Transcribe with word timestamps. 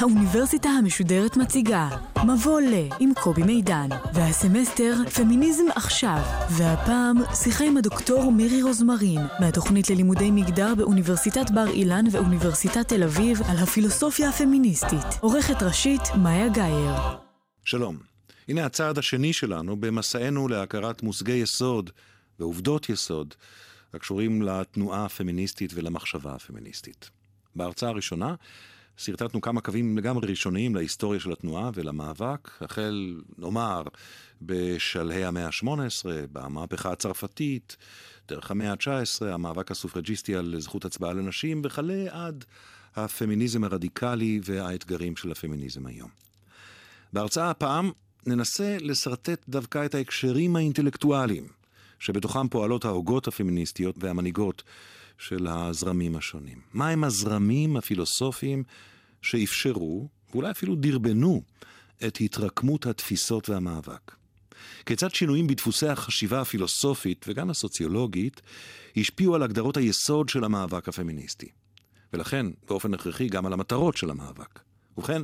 האוניברסיטה 0.00 0.68
המשודרת 0.68 1.36
מציגה 1.36 1.88
מבוא 2.26 2.60
ל 2.60 2.74
עם 3.00 3.10
קובי 3.14 3.42
מידן 3.42 3.88
והסמסטר 4.14 4.94
פמיניזם 5.16 5.64
עכשיו 5.74 6.18
והפעם 6.50 7.16
שיחה 7.34 7.64
עם 7.64 7.76
הדוקטור 7.76 8.32
מירי 8.32 8.62
רוזמרין 8.62 9.20
מהתוכנית 9.40 9.90
ללימודי 9.90 10.30
מגדר 10.30 10.74
באוניברסיטת 10.74 11.50
בר 11.50 11.68
אילן 11.68 12.04
ואוניברסיטת 12.12 12.88
תל 12.88 13.02
אביב 13.02 13.40
על 13.48 13.56
הפילוסופיה 13.56 14.28
הפמיניסטית. 14.28 15.06
עורכת 15.20 15.62
ראשית 15.62 16.02
מאיה 16.22 16.48
גאייר. 16.48 16.94
שלום, 17.64 17.96
הנה 18.48 18.66
הצעד 18.66 18.98
השני 18.98 19.32
שלנו 19.32 19.76
במסענו 19.76 20.48
להכרת 20.48 21.02
מושגי 21.02 21.32
יסוד 21.32 21.90
ועובדות 22.38 22.88
יסוד 22.88 23.34
הקשורים 23.94 24.42
לתנועה 24.42 25.04
הפמיניסטית 25.04 25.72
ולמחשבה 25.74 26.34
הפמיניסטית. 26.34 27.10
בהרצאה 27.56 27.88
הראשונה 27.88 28.34
שרטטנו 29.02 29.40
כמה 29.40 29.60
קווים 29.60 29.98
לגמרי 29.98 30.26
ראשוניים 30.26 30.74
להיסטוריה 30.74 31.20
של 31.20 31.32
התנועה 31.32 31.70
ולמאבק, 31.74 32.50
החל, 32.60 33.20
נאמר, 33.38 33.82
בשלהי 34.42 35.24
המאה 35.24 35.46
ה-18, 35.46 36.06
במהפכה 36.32 36.92
הצרפתית, 36.92 37.76
דרך 38.28 38.50
המאה 38.50 38.70
ה-19, 38.70 39.24
המאבק 39.26 39.70
הסופרג'יסטי 39.70 40.34
על 40.36 40.54
זכות 40.58 40.84
הצבעה 40.84 41.12
לנשים, 41.12 41.62
וכלה 41.64 42.04
עד 42.10 42.44
הפמיניזם 42.96 43.64
הרדיקלי 43.64 44.40
והאתגרים 44.44 45.16
של 45.16 45.32
הפמיניזם 45.32 45.86
היום. 45.86 46.10
בהרצאה 47.12 47.50
הפעם 47.50 47.90
ננסה 48.26 48.76
לשרטט 48.80 49.48
דווקא 49.48 49.84
את 49.84 49.94
ההקשרים 49.94 50.56
האינטלקטואליים, 50.56 51.48
שבתוכם 51.98 52.48
פועלות 52.48 52.84
ההוגות 52.84 53.28
הפמיניסטיות 53.28 53.96
והמנהיגות 53.98 54.62
של 55.20 55.46
הזרמים 55.46 56.16
השונים. 56.16 56.58
מהם 56.74 57.04
הזרמים 57.04 57.76
הפילוסופיים 57.76 58.64
שאפשרו, 59.22 60.08
ואולי 60.32 60.50
אפילו 60.50 60.74
דרבנו, 60.74 61.42
את 62.06 62.18
התרקמות 62.20 62.86
התפיסות 62.86 63.48
והמאבק? 63.48 64.14
כיצד 64.86 65.10
שינויים 65.10 65.46
בדפוסי 65.46 65.88
החשיבה 65.88 66.40
הפילוסופית 66.40 67.24
וגם 67.28 67.50
הסוציולוגית 67.50 68.42
השפיעו 68.96 69.34
על 69.34 69.42
הגדרות 69.42 69.76
היסוד 69.76 70.28
של 70.28 70.44
המאבק 70.44 70.88
הפמיניסטי, 70.88 71.48
ולכן 72.12 72.46
באופן 72.68 72.94
הכרחי 72.94 73.28
גם 73.28 73.46
על 73.46 73.52
המטרות 73.52 73.96
של 73.96 74.10
המאבק. 74.10 74.60
ובכן, 74.98 75.22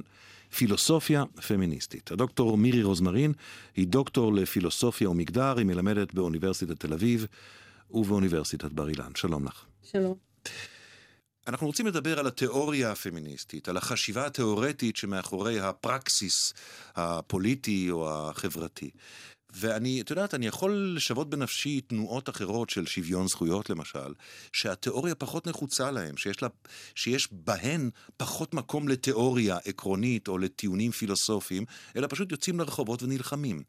פילוסופיה 0.56 1.25
פמיניסטית. 1.48 2.12
הדוקטור 2.12 2.56
מירי 2.58 2.83
רוזמרין 2.83 3.33
היא 3.77 3.86
דוקטור 3.86 4.34
לפילוסופיה 4.34 5.10
ומגדר, 5.10 5.58
היא 5.58 5.66
מלמדת 5.66 6.14
באוניברסיטת 6.14 6.81
תל 6.81 6.92
אביב 6.92 7.27
ובאוניברסיטת 7.91 8.72
בר 8.72 8.88
אילן. 8.88 9.10
שלום 9.14 9.44
לך. 9.44 9.66
שלום. 9.92 10.14
אנחנו 11.48 11.66
רוצים 11.66 11.86
לדבר 11.86 12.18
על 12.18 12.26
התיאוריה 12.26 12.92
הפמיניסטית, 12.92 13.68
על 13.68 13.76
החשיבה 13.76 14.26
התיאורטית 14.26 14.96
שמאחורי 14.96 15.60
הפרקסיס 15.60 16.52
הפוליטי 16.96 17.90
או 17.90 18.10
החברתי. 18.10 18.90
ואני, 19.50 20.00
את 20.00 20.10
יודעת, 20.10 20.34
אני 20.34 20.46
יכול 20.46 20.92
לשוות 20.96 21.30
בנפשי 21.30 21.80
תנועות 21.80 22.28
אחרות 22.28 22.70
של 22.70 22.86
שוויון 22.86 23.28
זכויות 23.28 23.70
למשל, 23.70 24.14
שהתיאוריה 24.52 25.14
פחות 25.14 25.46
נחוצה 25.46 25.90
להם, 25.90 26.16
שיש, 26.16 26.42
לה, 26.42 26.48
שיש 26.94 27.28
בהן 27.32 27.90
פחות 28.16 28.54
מקום 28.54 28.88
לתיאוריה 28.88 29.58
עקרונית 29.64 30.28
או 30.28 30.38
לטיעונים 30.38 30.92
פילוסופיים, 30.92 31.64
אלא 31.96 32.06
פשוט 32.10 32.32
יוצאים 32.32 32.60
לרחובות 32.60 33.02
ונלחמים. 33.02 33.62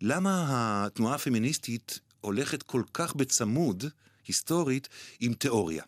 למה 0.00 0.44
התנועה 0.86 1.14
הפמיניסטית 1.14 2.00
הולכת 2.20 2.62
כל 2.62 2.82
כך 2.94 3.14
בצמוד, 3.14 3.84
היסטורית, 4.26 4.88
עם 5.20 5.34
תיאוריה? 5.34 5.84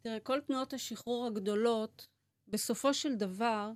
תראה, 0.00 0.20
כל 0.20 0.40
תנועות 0.40 0.72
השחרור 0.72 1.26
הגדולות, 1.26 2.06
בסופו 2.48 2.94
של 2.94 3.14
דבר, 3.14 3.70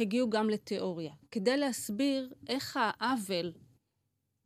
הגיעו 0.00 0.30
גם 0.30 0.50
לתיאוריה, 0.50 1.12
כדי 1.30 1.56
להסביר 1.56 2.34
איך 2.48 2.78
העוול 2.80 3.52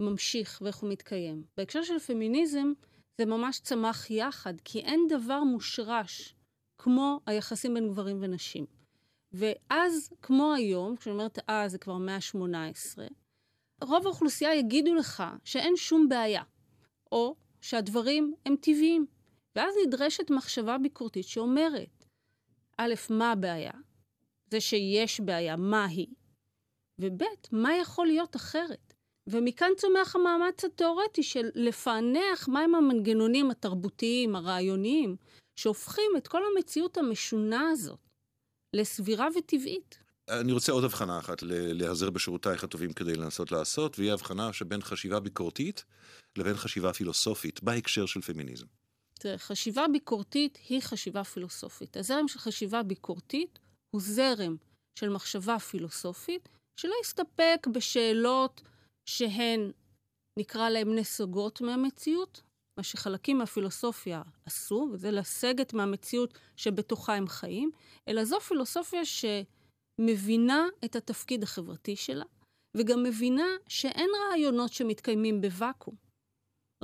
ממשיך 0.00 0.62
ואיך 0.64 0.76
הוא 0.76 0.90
מתקיים. 0.90 1.44
בהקשר 1.56 1.82
של 1.82 1.98
פמיניזם, 1.98 2.72
זה 3.18 3.26
ממש 3.26 3.60
צמח 3.60 4.10
יחד, 4.10 4.54
כי 4.64 4.80
אין 4.80 5.06
דבר 5.08 5.44
מושרש 5.44 6.34
כמו 6.78 7.20
היחסים 7.26 7.74
בין 7.74 7.88
גברים 7.88 8.18
ונשים. 8.20 8.66
ואז, 9.32 10.10
כמו 10.22 10.54
היום, 10.54 10.96
כשאני 10.96 11.12
אומרת 11.12 11.38
אז, 11.48 11.70
זה 11.70 11.78
כבר 11.78 11.96
מאה 11.96 12.16
ה-18, 12.16 12.98
רוב 13.82 14.06
האוכלוסייה 14.06 14.54
יגידו 14.54 14.94
לך 14.94 15.22
שאין 15.44 15.76
שום 15.76 16.08
בעיה, 16.08 16.42
או 17.12 17.36
שהדברים 17.60 18.34
הם 18.46 18.56
טבעיים. 18.56 19.06
ואז 19.56 19.74
נדרשת 19.86 20.30
מחשבה 20.30 20.78
ביקורתית 20.78 21.26
שאומרת, 21.26 22.04
א', 22.76 22.94
מה 23.10 23.32
הבעיה? 23.32 23.72
זה 24.50 24.60
שיש 24.60 25.20
בעיה, 25.20 25.56
מה 25.56 25.84
היא? 25.84 26.06
וב', 26.98 27.22
מה 27.52 27.76
יכול 27.76 28.06
להיות 28.06 28.36
אחרת? 28.36 28.94
ומכאן 29.26 29.70
צומח 29.76 30.16
המאמץ 30.16 30.64
התיאורטי 30.64 31.22
של 31.22 31.48
לפענח 31.54 32.48
מהם 32.48 32.74
המנגנונים 32.74 33.50
התרבותיים, 33.50 34.36
הרעיוניים, 34.36 35.16
שהופכים 35.56 36.10
את 36.16 36.28
כל 36.28 36.42
המציאות 36.52 36.98
המשונה 36.98 37.70
הזאת 37.70 37.98
לסבירה 38.76 39.28
וטבעית. 39.38 39.98
אני 40.28 40.52
רוצה 40.52 40.72
עוד 40.72 40.84
הבחנה 40.84 41.18
אחת 41.18 41.42
להיעזר 41.42 42.10
בשירותייך 42.10 42.64
הטובים 42.64 42.92
כדי 42.92 43.14
לנסות 43.14 43.52
לעשות, 43.52 43.98
והיא 43.98 44.12
הבחנה 44.12 44.52
שבין 44.52 44.82
חשיבה 44.82 45.20
ביקורתית 45.20 45.84
לבין 46.38 46.56
חשיבה 46.56 46.92
פילוסופית 46.92 47.62
בהקשר 47.62 48.06
של 48.06 48.20
פמיניזם. 48.20 48.66
תראה, 49.14 49.38
חשיבה 49.38 49.88
ביקורתית 49.92 50.58
היא 50.68 50.80
חשיבה 50.82 51.24
פילוסופית. 51.24 51.96
הזרם 51.96 52.28
של 52.28 52.38
חשיבה 52.38 52.82
ביקורתית 52.82 53.58
הוא 53.90 54.00
זרם 54.00 54.56
של 54.98 55.08
מחשבה 55.08 55.58
פילוסופית, 55.58 56.48
שלא 56.80 56.94
יסתפק 57.02 57.66
בשאלות 57.72 58.62
שהן, 59.06 59.72
נקרא 60.38 60.68
להן 60.68 60.98
נסוגות 60.98 61.60
מהמציאות, 61.60 62.42
מה 62.76 62.82
שחלקים 62.84 63.38
מהפילוסופיה 63.38 64.22
עשו, 64.46 64.88
וזה 64.92 65.10
לסגת 65.10 65.72
מהמציאות 65.74 66.38
שבתוכה 66.56 67.14
הם 67.14 67.28
חיים, 67.28 67.70
אלא 68.08 68.24
זו 68.24 68.40
פילוסופיה 68.40 69.00
שמבינה 69.04 70.66
את 70.84 70.96
התפקיד 70.96 71.42
החברתי 71.42 71.96
שלה, 71.96 72.24
וגם 72.76 73.02
מבינה 73.02 73.48
שאין 73.68 74.10
רעיונות 74.28 74.72
שמתקיימים 74.72 75.40
בוואקום. 75.40 76.09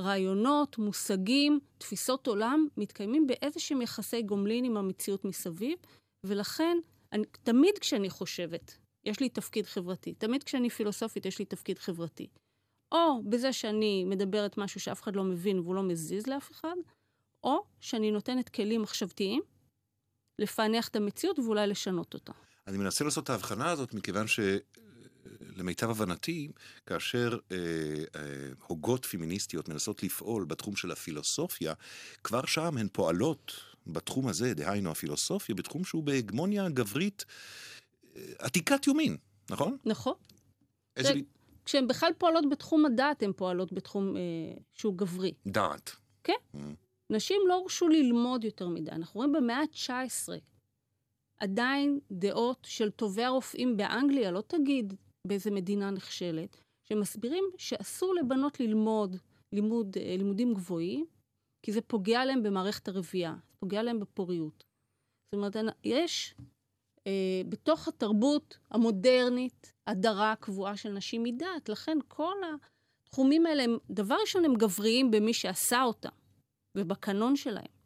רעיונות, 0.01 0.79
מושגים, 0.79 1.61
תפיסות 1.79 2.27
עולם, 2.27 2.67
מתקיימים 2.77 3.27
באיזשהם 3.27 3.83
יחסי 3.83 4.23
גומלין 4.23 4.65
עם 4.65 4.77
המציאות 4.77 5.25
מסביב, 5.25 5.79
ולכן, 6.25 6.79
אני, 7.13 7.25
תמיד 7.43 7.79
כשאני 7.79 8.11
חושבת, 8.11 8.79
יש 9.05 9.21
לי 9.21 9.29
תפקיד 9.29 9.67
חברתי. 9.67 10.15
תמיד 10.15 10.43
כשאני 10.43 10.71
פילוסופית, 10.71 11.27
יש 11.27 11.39
לי 11.39 11.45
תפקיד 11.45 11.79
חברתי. 11.79 12.29
או 12.93 13.23
בזה 13.31 13.53
שאני 13.53 14.05
מדברת 14.05 14.59
משהו 14.59 14.81
שאף 14.81 15.03
אחד 15.03 15.17
לא 15.17 15.25
מבין 15.25 15.59
והוא 15.59 15.75
לא 15.75 15.83
מזיז 15.83 16.27
לאף 16.27 16.51
אחד, 16.51 16.77
או 17.45 17.65
שאני 17.81 18.11
נותנת 18.11 18.49
כלים 18.49 18.83
מחשבתיים 18.83 19.43
לפענח 20.39 20.89
את 20.89 20.97
המציאות 20.97 21.39
ואולי 21.39 21.67
לשנות 21.67 22.15
אותה. 22.15 22.33
אני 22.67 22.79
מנסה 22.79 23.05
לעשות 23.05 23.25
את 23.25 23.31
ההבחנה 23.31 23.71
הזאת 23.71 23.95
מכיוון 23.95 24.27
ש... 24.27 24.41
למיטב 25.57 25.91
הבנתי, 25.91 26.49
כאשר 26.87 27.39
אה, 27.53 27.57
אה, 28.17 28.49
הוגות 28.67 29.07
פמיניסטיות 29.07 29.69
מנסות 29.69 30.03
לפעול 30.03 30.45
בתחום 30.45 30.77
של 30.77 30.91
הפילוסופיה, 30.91 31.75
כבר 32.25 32.47
שם 32.47 32.77
הן 32.77 32.89
פועלות 32.93 33.53
בתחום 33.87 34.29
הזה, 34.29 34.55
דהיינו 34.55 34.91
הפילוסופיה, 34.91 35.55
בתחום 35.55 35.85
שהוא 35.85 36.03
בהגמוניה 36.03 36.69
גברית 36.69 37.25
אה, 38.17 38.23
עתיקת 38.39 38.87
יומין, 38.87 39.17
נכון? 39.51 39.77
נכון. 39.85 40.15
איזה... 40.97 41.09
זה, 41.09 41.21
כשהן 41.65 41.89
בכלל 41.89 42.13
פועלות 42.19 42.45
בתחום 42.51 42.87
הדת, 42.87 43.23
הן 43.23 43.33
פועלות 43.37 43.73
בתחום 43.73 44.17
אה, 44.17 44.23
שהוא 44.75 44.95
גברי. 44.95 45.33
דת. 45.47 45.91
כן. 46.25 46.33
Mm. 46.55 46.59
נשים 47.11 47.41
לא 47.49 47.55
הורשו 47.55 47.89
ללמוד 47.89 48.45
יותר 48.45 48.69
מדי. 48.69 48.91
אנחנו 48.91 49.19
רואים 49.19 49.33
במאה 49.33 49.57
ה-19 49.57 50.29
עדיין 51.39 52.01
דעות 52.11 52.67
של 52.69 52.91
טובי 52.91 53.25
הרופאים 53.25 53.77
באנגליה, 53.77 54.31
לא 54.31 54.43
תגיד 54.47 54.95
באיזה 55.29 55.51
מדינה 55.51 55.91
נחשלת, 55.91 56.57
שמסבירים 56.85 57.45
שאסור 57.59 58.15
לבנות 58.15 58.61
ללמוד 58.61 59.17
לימוד, 59.53 59.97
אה, 60.01 60.17
לימודים 60.19 60.55
גבוהים, 60.55 61.07
כי 61.63 61.73
זה 61.73 61.81
פוגע 61.81 62.25
להם 62.25 62.43
במערכת 62.43 62.89
הרבייה, 62.89 63.35
זה 63.49 63.57
פוגע 63.59 63.83
להם 63.83 64.01
בפוריות. 64.01 64.65
זאת 65.25 65.35
אומרת, 65.35 65.57
יש 65.85 66.35
אה, 67.07 67.43
בתוך 67.49 67.89
התרבות 67.89 68.59
המודרנית 68.71 69.73
הדרה 69.87 70.35
קבועה 70.41 70.77
של 70.77 70.93
נשים 70.93 71.23
מדת, 71.23 71.69
לכן 71.69 71.99
כל 72.09 72.35
התחומים 73.05 73.47
האלה, 73.47 73.63
הם, 73.63 73.79
דבר 73.91 74.17
ראשון, 74.21 74.45
הם 74.45 74.55
גבריים 74.55 75.11
במי 75.11 75.35
שעשה 75.35 75.83
אותם 75.83 76.15
ובקנון 76.75 77.37
שלהם. 77.37 77.77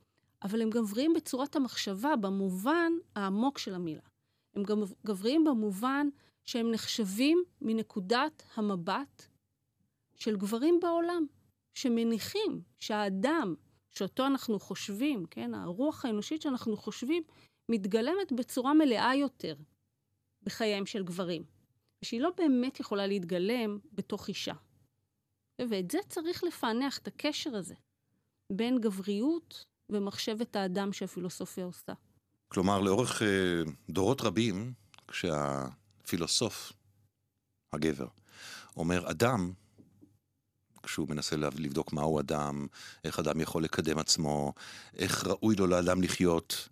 אבל 0.42 0.62
הם 0.62 0.70
גבריים 0.70 1.12
בצורת 1.12 1.56
המחשבה, 1.56 2.16
במובן 2.16 2.92
העמוק 3.16 3.58
של 3.58 3.74
המילה. 3.74 4.02
הם 4.56 4.62
גם 4.62 4.82
גבריים 5.06 5.44
במובן 5.44 6.08
שהם 6.44 6.70
נחשבים 6.70 7.44
מנקודת 7.60 8.42
המבט 8.54 9.26
של 10.16 10.36
גברים 10.36 10.80
בעולם, 10.82 11.26
שמניחים 11.74 12.62
שהאדם, 12.78 13.54
שאותו 13.90 14.26
אנחנו 14.26 14.60
חושבים, 14.60 15.26
כן, 15.30 15.54
הרוח 15.54 16.04
האנושית 16.04 16.42
שאנחנו 16.42 16.76
חושבים, 16.76 17.22
מתגלמת 17.68 18.32
בצורה 18.36 18.74
מלאה 18.74 19.14
יותר 19.16 19.54
בחייהם 20.42 20.86
של 20.86 21.04
גברים, 21.04 21.44
ושהיא 22.02 22.20
לא 22.20 22.30
באמת 22.36 22.80
יכולה 22.80 23.06
להתגלם 23.06 23.78
בתוך 23.92 24.28
אישה. 24.28 24.54
ואת 25.60 25.90
זה 25.90 25.98
צריך 26.08 26.44
לפענח, 26.44 26.98
את 26.98 27.08
הקשר 27.08 27.56
הזה, 27.56 27.74
בין 28.52 28.80
גבריות 28.80 29.64
ומחשבת 29.88 30.56
האדם 30.56 30.92
שהפילוסופיה 30.92 31.64
עושה. 31.64 31.92
כלומר, 32.48 32.80
לאורך 32.80 33.22
אה, 33.22 33.62
דורות 33.90 34.20
רבים, 34.20 34.72
כשהפילוסוף, 36.10 36.72
הגבר, 37.72 38.06
אומר 38.76 39.10
אדם, 39.10 39.52
כשהוא 40.82 41.08
מנסה 41.08 41.36
לבדוק 41.36 41.92
מהו 41.92 42.20
אדם, 42.20 42.66
איך 43.04 43.18
אדם 43.18 43.40
יכול 43.40 43.64
לקדם 43.64 43.98
עצמו, 43.98 44.52
איך 44.96 45.26
ראוי 45.26 45.56
לו 45.56 45.66
לאדם 45.66 46.02
לחיות, 46.02 46.68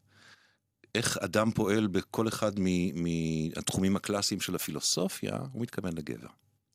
איך 0.95 1.19
אדם 1.19 1.51
פועל 1.51 1.87
בכל 1.87 2.29
אחד 2.29 2.53
מהתחומים 2.95 3.97
הקלאסיים 3.97 4.41
של 4.41 4.55
הפילוסופיה, 4.55 5.37
הוא 5.53 5.63
מתכוון 5.63 5.93
לגבר. 5.93 6.29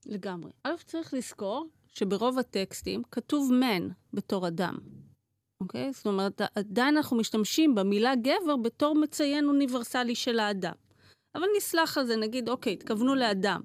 לגמרי. 0.05 0.51
א', 0.63 0.75
צריך 0.85 1.13
לזכור 1.13 1.67
שברוב 1.87 2.39
הטקסטים 2.39 3.01
כתוב 3.11 3.51
man 3.51 3.93
בתור 4.13 4.47
אדם. 4.47 4.77
אוקיי? 5.61 5.93
זאת 5.93 6.05
אומרת, 6.05 6.41
עדיין 6.55 6.97
אנחנו 6.97 7.17
משתמשים 7.17 7.75
במילה 7.75 8.15
גבר 8.15 8.55
בתור 8.63 8.95
מציין 8.95 9.45
אוניברסלי 9.45 10.15
של 10.15 10.39
האדם. 10.39 10.73
אבל 11.35 11.45
נסלח 11.57 11.97
על 11.97 12.05
זה, 12.05 12.15
נגיד, 12.15 12.49
אוקיי, 12.49 12.73
התכוונו 12.73 13.15
לאדם. 13.15 13.61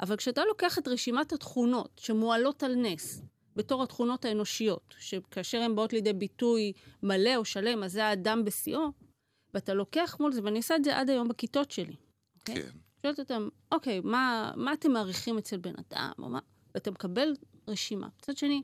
אבל 0.00 0.16
כשאתה 0.16 0.44
לוקח 0.44 0.78
את 0.78 0.88
רשימת 0.88 1.32
התכונות 1.32 1.98
שמועלות 1.98 2.62
על 2.62 2.74
נס, 2.74 3.22
בתור 3.56 3.82
התכונות 3.82 4.24
האנושיות, 4.24 4.94
שכאשר 4.98 5.60
הן 5.60 5.74
באות 5.74 5.92
לידי 5.92 6.12
ביטוי 6.12 6.72
מלא 7.02 7.36
או 7.36 7.44
שלם, 7.44 7.82
אז 7.82 7.92
זה 7.92 8.04
האדם 8.04 8.44
בשיאו, 8.44 8.92
ואתה 9.54 9.74
לוקח 9.74 10.16
מול 10.20 10.32
זה, 10.32 10.40
ואני 10.44 10.56
עושה 10.58 10.76
את 10.76 10.84
זה 10.84 10.98
עד 10.98 11.10
היום 11.10 11.28
בכיתות 11.28 11.70
שלי. 11.70 11.96
אוקיי? 12.38 12.62
כן. 12.62 12.68
שואלת 13.02 13.18
אותם, 13.18 13.48
אוקיי, 13.72 14.00
מה, 14.00 14.52
מה 14.56 14.72
אתם 14.72 14.92
מעריכים 14.92 15.38
אצל 15.38 15.56
בן 15.56 15.74
אדם, 15.78 16.12
או 16.18 16.28
מה? 16.28 16.38
ואתה 16.74 16.90
מקבל 16.90 17.32
רשימה. 17.68 18.08
מצד 18.18 18.36
שני, 18.36 18.62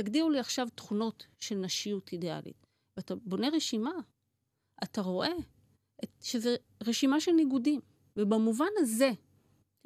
תגדירו 0.00 0.30
לי 0.30 0.38
עכשיו 0.38 0.68
תכונות 0.74 1.26
של 1.40 1.54
נשיות 1.54 2.12
אידיאלית. 2.12 2.66
ואתה 2.96 3.14
בונה 3.14 3.48
רשימה, 3.48 3.92
אתה 4.84 5.00
רואה 5.00 5.32
שזה 6.20 6.56
רשימה 6.86 7.20
של 7.20 7.32
ניגודים. 7.32 7.80
ובמובן 8.16 8.66
הזה, 8.78 9.10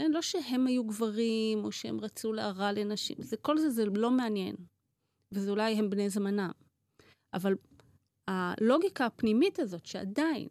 כן, 0.00 0.12
לא 0.12 0.22
שהם 0.22 0.66
היו 0.66 0.84
גברים, 0.84 1.64
או 1.64 1.72
שהם 1.72 2.00
רצו 2.00 2.32
להרע 2.32 2.72
לנשים, 2.72 3.16
זה, 3.20 3.36
כל 3.36 3.58
זה 3.58 3.70
זה 3.70 3.84
לא 3.84 4.10
מעניין. 4.10 4.56
וזה 5.32 5.50
אולי 5.50 5.74
הם 5.74 5.90
בני 5.90 6.10
זמנם. 6.10 6.50
אבל 7.34 7.54
הלוגיקה 8.28 9.06
הפנימית 9.06 9.58
הזאת, 9.58 9.86
שעדיין, 9.86 10.48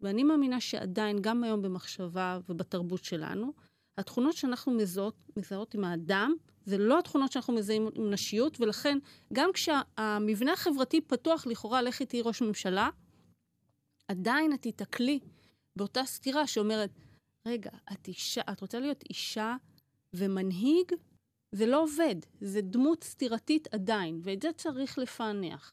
ואני 0.00 0.24
מאמינה 0.24 0.60
שעדיין, 0.60 1.18
גם 1.20 1.44
היום 1.44 1.62
במחשבה 1.62 2.38
ובתרבות 2.48 3.04
שלנו, 3.04 3.52
התכונות 3.98 4.34
שאנחנו 4.34 4.72
מזהות, 4.72 5.14
מזהות 5.36 5.74
עם 5.74 5.84
האדם, 5.84 6.34
זה 6.64 6.78
לא 6.78 6.98
התכונות 6.98 7.32
שאנחנו 7.32 7.52
מזהים 7.54 7.88
עם 7.94 8.10
נשיות, 8.10 8.60
ולכן 8.60 8.98
גם 9.32 9.50
כשהמבנה 9.52 10.52
החברתי 10.52 11.00
פתוח 11.00 11.46
לכאורה, 11.46 11.82
לך 11.82 12.00
איתי 12.00 12.22
ראש 12.22 12.42
ממשלה, 12.42 12.88
עדיין 14.08 14.52
את 14.52 14.62
תיתקלי 14.62 15.20
באותה 15.76 16.04
סתירה 16.04 16.46
שאומרת, 16.46 16.90
רגע, 17.46 17.70
את 17.92 18.08
אישה, 18.08 18.40
את 18.52 18.60
רוצה 18.60 18.80
להיות 18.80 19.04
אישה 19.10 19.56
ומנהיג? 20.14 20.92
זה 21.52 21.66
לא 21.66 21.82
עובד, 21.82 22.14
זה 22.40 22.60
דמות 22.60 23.04
סתירתית 23.04 23.68
עדיין, 23.74 24.20
ואת 24.24 24.42
זה 24.42 24.48
צריך 24.56 24.98
לפענח. 24.98 25.72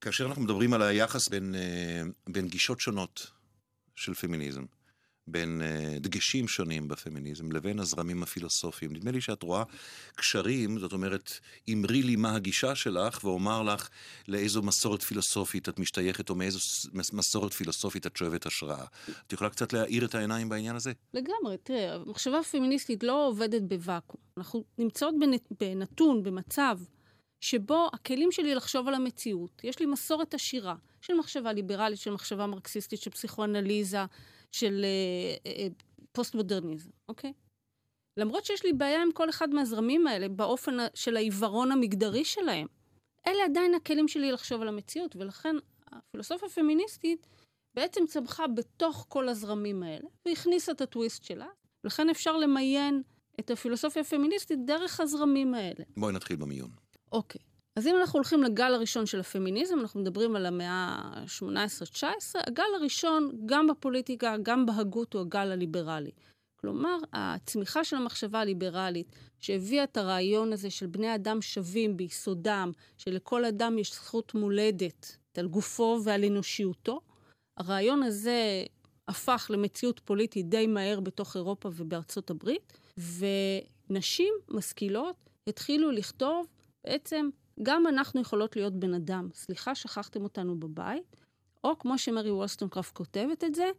כאשר 0.00 0.26
אנחנו 0.26 0.42
מדברים 0.42 0.72
על 0.72 0.82
היחס 0.82 1.28
בין, 1.28 1.54
אה, 1.54 2.02
בין 2.26 2.48
גישות 2.48 2.80
שונות 2.80 3.30
של 3.94 4.14
פמיניזם, 4.14 4.64
בין 5.28 5.62
uh, 5.62 6.00
דגשים 6.00 6.48
שונים 6.48 6.88
בפמיניזם 6.88 7.52
לבין 7.52 7.78
הזרמים 7.78 8.22
הפילוסופיים. 8.22 8.92
נדמה 8.92 9.10
לי 9.10 9.20
שאת 9.20 9.42
רואה 9.42 9.62
קשרים, 10.14 10.78
זאת 10.78 10.92
אומרת, 10.92 11.32
אמרי 11.72 12.02
לי 12.02 12.16
מה 12.16 12.34
הגישה 12.34 12.74
שלך 12.74 13.24
ואומר 13.24 13.62
לך 13.62 13.88
לאיזו 14.28 14.62
מסורת 14.62 15.02
פילוסופית 15.02 15.68
את 15.68 15.78
משתייכת 15.78 16.30
או 16.30 16.34
מאיזו 16.34 16.58
מסורת 17.12 17.52
פילוסופית 17.52 18.06
את 18.06 18.16
שואבת 18.16 18.46
השראה. 18.46 18.84
את 19.26 19.32
יכולה 19.32 19.50
קצת 19.50 19.72
להאיר 19.72 20.04
את 20.04 20.14
העיניים 20.14 20.48
בעניין 20.48 20.76
הזה? 20.76 20.92
לגמרי, 21.14 21.56
תראה, 21.62 21.94
המחשבה 21.94 22.38
הפמיניסטית 22.38 23.02
לא 23.02 23.26
עובדת 23.26 23.62
בוואקום. 23.62 24.20
אנחנו 24.36 24.64
נמצאות 24.78 25.14
בנתון, 25.60 26.22
במצב, 26.22 26.78
שבו 27.40 27.88
הכלים 27.92 28.32
שלי 28.32 28.54
לחשוב 28.54 28.88
על 28.88 28.94
המציאות, 28.94 29.60
יש 29.64 29.80
לי 29.80 29.86
מסורת 29.86 30.34
עשירה 30.34 30.74
של 31.00 31.14
מחשבה 31.14 31.52
ליברלית, 31.52 31.98
של 31.98 32.10
מחשבה 32.10 32.46
מרקסיסטית, 32.46 33.00
של 33.00 33.10
פסיכואנליזה, 33.10 34.04
של 34.52 34.84
אה, 34.84 35.52
אה, 35.52 35.66
פוסט-מודרניזם, 36.12 36.90
אוקיי? 37.08 37.32
למרות 38.16 38.44
שיש 38.44 38.64
לי 38.64 38.72
בעיה 38.72 39.02
עם 39.02 39.12
כל 39.12 39.30
אחד 39.30 39.50
מהזרמים 39.50 40.06
האלה, 40.06 40.28
באופן 40.28 40.76
של 40.94 41.16
העיוורון 41.16 41.72
המגדרי 41.72 42.24
שלהם, 42.24 42.66
אלה 43.26 43.44
עדיין 43.44 43.74
הכלים 43.74 44.08
שלי 44.08 44.32
לחשוב 44.32 44.62
על 44.62 44.68
המציאות, 44.68 45.16
ולכן 45.16 45.56
הפילוסופיה 45.92 46.48
הפמיניסטית 46.48 47.26
בעצם 47.74 48.06
צמחה 48.06 48.46
בתוך 48.46 49.06
כל 49.08 49.28
הזרמים 49.28 49.82
האלה, 49.82 50.08
והכניסה 50.26 50.72
את 50.72 50.80
הטוויסט 50.80 51.24
שלה, 51.24 51.46
ולכן 51.84 52.10
אפשר 52.10 52.36
למיין 52.36 53.02
את 53.40 53.50
הפילוסופיה 53.50 54.02
הפמיניסטית 54.02 54.58
דרך 54.66 55.00
הזרמים 55.00 55.54
האלה. 55.54 55.84
בואי 55.96 56.12
נתחיל 56.12 56.36
במיון. 56.36 56.70
אוקיי. 57.12 57.40
אז 57.76 57.86
אם 57.86 57.96
אנחנו 57.96 58.16
הולכים 58.16 58.42
לגל 58.42 58.74
הראשון 58.74 59.06
של 59.06 59.20
הפמיניזם, 59.20 59.78
אנחנו 59.80 60.00
מדברים 60.00 60.36
על 60.36 60.46
המאה 60.46 60.98
ה-18-19, 61.02 62.04
הגל 62.46 62.62
הראשון, 62.80 63.32
גם 63.46 63.66
בפוליטיקה, 63.66 64.36
גם 64.42 64.66
בהגות, 64.66 65.14
הוא 65.14 65.22
הגל 65.22 65.52
הליברלי. 65.52 66.10
כלומר, 66.60 66.98
הצמיחה 67.12 67.84
של 67.84 67.96
המחשבה 67.96 68.40
הליברלית, 68.40 69.16
שהביאה 69.40 69.84
את 69.84 69.96
הרעיון 69.96 70.52
הזה 70.52 70.70
של 70.70 70.86
בני 70.86 71.14
אדם 71.14 71.42
שווים 71.42 71.96
ביסודם, 71.96 72.72
שלכל 72.98 73.44
אדם 73.44 73.78
יש 73.78 73.94
זכות 73.94 74.34
מולדת 74.34 75.16
על 75.38 75.48
גופו 75.48 76.00
ועל 76.04 76.24
אנושיותו, 76.24 77.00
הרעיון 77.56 78.02
הזה 78.02 78.64
הפך 79.08 79.50
למציאות 79.54 80.00
פוליטית 80.04 80.48
די 80.48 80.66
מהר 80.66 81.00
בתוך 81.00 81.36
אירופה 81.36 81.70
ובארצות 81.76 82.30
הברית, 82.30 82.72
ונשים 82.98 84.34
משכילות 84.48 85.16
התחילו 85.46 85.90
לכתוב 85.90 86.46
בעצם 86.86 87.28
גם 87.62 87.86
אנחנו 87.86 88.20
יכולות 88.20 88.56
להיות 88.56 88.72
בן 88.72 88.94
אדם. 88.94 89.28
סליחה, 89.34 89.74
שכחתם 89.74 90.22
אותנו 90.22 90.60
בבית. 90.60 91.16
או 91.64 91.78
כמו 91.78 91.98
שמרי 91.98 92.30
וולסטונקרף 92.30 92.92
כותבת 92.92 93.44
את 93.44 93.54
זה, 93.54 93.70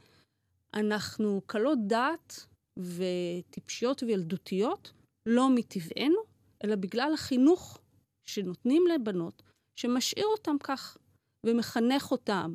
אנחנו 0.73 1.41
קלות 1.45 1.79
דעת 1.87 2.45
וטיפשיות 2.77 4.03
וילדותיות, 4.03 4.91
לא 5.25 5.49
מטבענו, 5.49 6.19
אלא 6.63 6.75
בגלל 6.75 7.11
החינוך 7.13 7.81
שנותנים 8.25 8.83
לבנות, 8.93 9.43
שמשאיר 9.75 10.25
אותם 10.25 10.55
כך, 10.63 10.97
ומחנך 11.45 12.11
אותם 12.11 12.53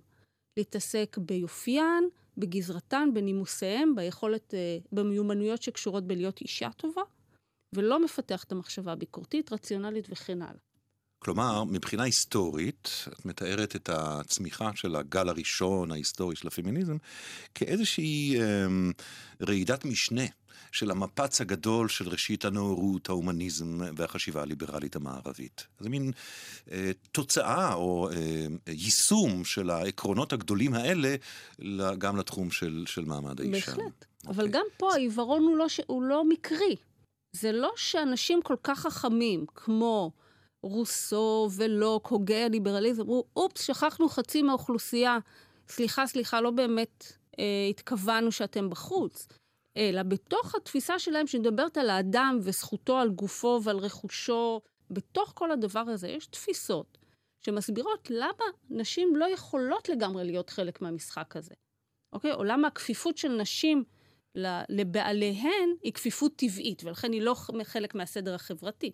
להתעסק 0.57 1.17
ביופיין, 1.21 2.09
בגזרתן, 2.37 3.09
בנימוסיהם, 3.14 3.95
ביכולת, 3.95 4.55
אה, 4.55 4.79
במיומנויות 4.93 5.62
שקשורות 5.62 6.07
בלהיות 6.07 6.41
אישה 6.41 6.71
טובה, 6.76 7.02
ולא 7.75 8.05
מפתח 8.05 8.45
את 8.45 8.52
המחשבה 8.52 8.93
הביקורתית, 8.93 9.52
רציונלית 9.52 10.07
וכן 10.11 10.43
הלאה. 10.43 10.72
כלומר, 11.25 11.64
מבחינה 11.64 12.02
היסטורית, 12.02 13.05
את 13.12 13.26
מתארת 13.26 13.76
את 13.76 13.88
הצמיחה 13.93 14.71
של 14.75 14.97
הגל 14.97 15.29
הראשון 15.29 15.93
ההיסטורי 15.93 16.37
של 16.37 16.47
הפמיניזם 16.47 16.97
כאיזושהי 17.55 18.41
אה, 18.41 18.67
רעידת 19.49 19.85
משנה 19.85 20.23
של 20.73 20.91
המפץ 20.91 21.41
הגדול 21.41 21.88
של 21.88 22.09
ראשית 22.09 22.45
הנאורות, 22.45 23.09
ההומניזם 23.09 23.81
והחשיבה 23.97 24.43
הליברלית 24.43 24.97
המערבית. 24.97 25.67
זה 25.81 25.88
מין 25.88 26.12
אה, 26.73 26.91
תוצאה 27.12 27.75
או 27.75 28.09
אה, 28.11 28.47
יישום 28.67 29.45
של 29.45 29.71
העקרונות 29.71 30.33
הגדולים 30.33 30.75
האלה 30.75 31.14
גם 31.99 32.17
לתחום 32.17 32.50
של, 32.50 32.85
של 32.87 33.05
מעמד 33.05 33.41
האישה. 33.41 33.67
בהחלט. 33.67 34.05
Okay. 34.05 34.29
אבל 34.29 34.45
אוקיי. 34.45 34.61
גם 34.61 34.67
פה 34.76 34.95
העיוורון 34.95 35.43
הוא 35.43 35.57
לא, 35.57 35.67
הוא 35.87 36.02
לא 36.02 36.25
מקרי. 36.29 36.76
זה 37.33 37.52
לא 37.52 37.73
שאנשים 37.76 38.43
כל 38.43 38.57
כך 38.62 38.81
חכמים, 38.81 39.47
כמו 39.55 40.12
רוסו 40.62 41.49
ולוק, 41.57 42.07
הוגי 42.07 42.42
הליברליזם, 42.42 43.02
אמרו, 43.02 43.25
אופס, 43.37 43.62
שכחנו 43.62 44.09
חצי 44.09 44.42
מהאוכלוסייה. 44.42 45.19
סליחה, 45.69 46.07
סליחה, 46.07 46.40
לא 46.40 46.50
באמת 46.50 47.12
אה, 47.38 47.66
התכוונו 47.71 48.33
שאתם 48.33 48.71
בחוץ. 48.71 49.28
אלא 49.76 50.02
בתוך 50.02 50.54
התפיסה 50.54 50.99
שלהם 50.99 51.26
שמדברת 51.26 51.76
על 51.76 51.90
האדם 51.90 52.38
וזכותו 52.42 52.99
על 52.99 53.11
גופו 53.11 53.61
ועל 53.64 53.76
רכושו, 53.76 54.61
בתוך 54.90 55.33
כל 55.35 55.50
הדבר 55.50 55.81
הזה 55.81 56.09
יש 56.09 56.26
תפיסות 56.26 56.99
שמסבירות 57.40 58.11
למה 58.11 58.45
נשים 58.71 59.16
לא 59.16 59.25
יכולות 59.25 59.88
לגמרי 59.88 60.25
להיות 60.25 60.50
חלק 60.50 60.83
מהמשחק 60.83 61.37
הזה, 61.37 61.54
אוקיי? 62.12 62.33
או 62.33 62.45
למה 62.45 62.69
הכפיפות 62.69 63.19
של 63.19 63.28
נשים 63.28 63.85
לבעליהן 64.69 65.71
היא 65.83 65.93
כפיפות 65.93 66.33
טבעית, 66.37 66.85
ולכן 66.85 67.12
היא 67.12 67.23
לא 67.23 67.37
חלק 67.65 67.95
מהסדר 67.95 68.35
החברתי. 68.35 68.91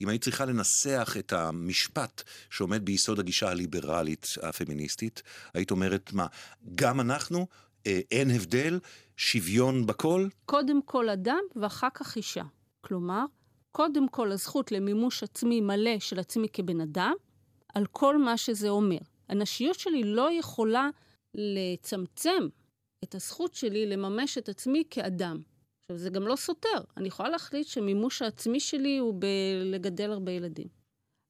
אם 0.00 0.08
היית 0.08 0.24
צריכה 0.24 0.44
לנסח 0.44 1.16
את 1.18 1.32
המשפט 1.32 2.22
שעומד 2.50 2.84
ביסוד 2.84 3.18
הגישה 3.18 3.50
הליברלית 3.50 4.26
הפמיניסטית, 4.42 5.22
היית 5.54 5.70
אומרת 5.70 6.12
מה, 6.12 6.26
גם 6.74 7.00
אנחנו, 7.00 7.46
אה, 7.86 8.00
אין 8.10 8.30
הבדל, 8.30 8.78
שוויון 9.16 9.86
בכל? 9.86 10.28
קודם 10.46 10.82
כל 10.82 11.08
אדם 11.08 11.40
ואחר 11.56 11.88
כך 11.94 12.16
אישה. 12.16 12.44
כלומר, 12.80 13.24
קודם 13.72 14.08
כל 14.08 14.32
הזכות 14.32 14.72
למימוש 14.72 15.22
עצמי 15.22 15.60
מלא 15.60 15.98
של 15.98 16.18
עצמי 16.18 16.48
כבן 16.52 16.80
אדם, 16.80 17.14
על 17.74 17.86
כל 17.86 18.18
מה 18.18 18.36
שזה 18.36 18.68
אומר. 18.68 18.98
הנשיות 19.28 19.78
שלי 19.78 20.02
לא 20.04 20.32
יכולה 20.32 20.88
לצמצם 21.34 22.48
את 23.04 23.14
הזכות 23.14 23.54
שלי 23.54 23.86
לממש 23.86 24.38
את 24.38 24.48
עצמי 24.48 24.84
כאדם. 24.90 25.42
עכשיו, 25.82 25.98
זה 25.98 26.10
גם 26.10 26.26
לא 26.26 26.36
סותר. 26.36 26.84
אני 26.96 27.08
יכולה 27.08 27.28
להחליט 27.28 27.66
שמימוש 27.66 28.22
העצמי 28.22 28.60
שלי 28.60 28.98
הוא 28.98 29.14
בלגדל 29.20 30.10
הרבה 30.10 30.32
ילדים. 30.32 30.68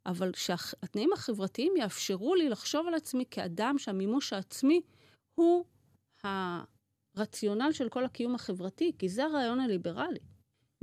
אבל 0.06 0.30
שהתנאים 0.36 1.12
החברתיים 1.12 1.76
יאפשרו 1.76 2.34
לי 2.34 2.48
לחשוב 2.48 2.86
על 2.86 2.94
עצמי 2.94 3.24
כאדם, 3.30 3.78
שהמימוש 3.78 4.32
העצמי 4.32 4.80
הוא 5.34 5.64
הרציונל 6.24 7.72
של 7.72 7.88
כל 7.88 8.04
הקיום 8.04 8.34
החברתי, 8.34 8.92
כי 8.98 9.08
זה 9.08 9.24
הרעיון 9.24 9.60
הליברלי. 9.60 10.18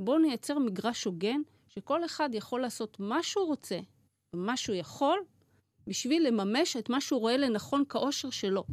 בואו 0.02 0.18
נייצר 0.18 0.58
מגרש 0.58 1.04
הוגן, 1.04 1.40
שכל 1.68 2.04
אחד 2.04 2.30
יכול 2.32 2.60
לעשות 2.60 3.00
מה 3.00 3.22
שהוא 3.22 3.46
רוצה 3.46 3.78
ומה 4.36 4.56
שהוא 4.56 4.76
יכול, 4.76 5.18
בשביל 5.86 6.26
לממש 6.26 6.76
את 6.76 6.90
מה 6.90 7.00
שהוא 7.00 7.20
רואה 7.20 7.36
לנכון 7.36 7.84
כאושר 7.88 8.30
שלו. 8.30 8.64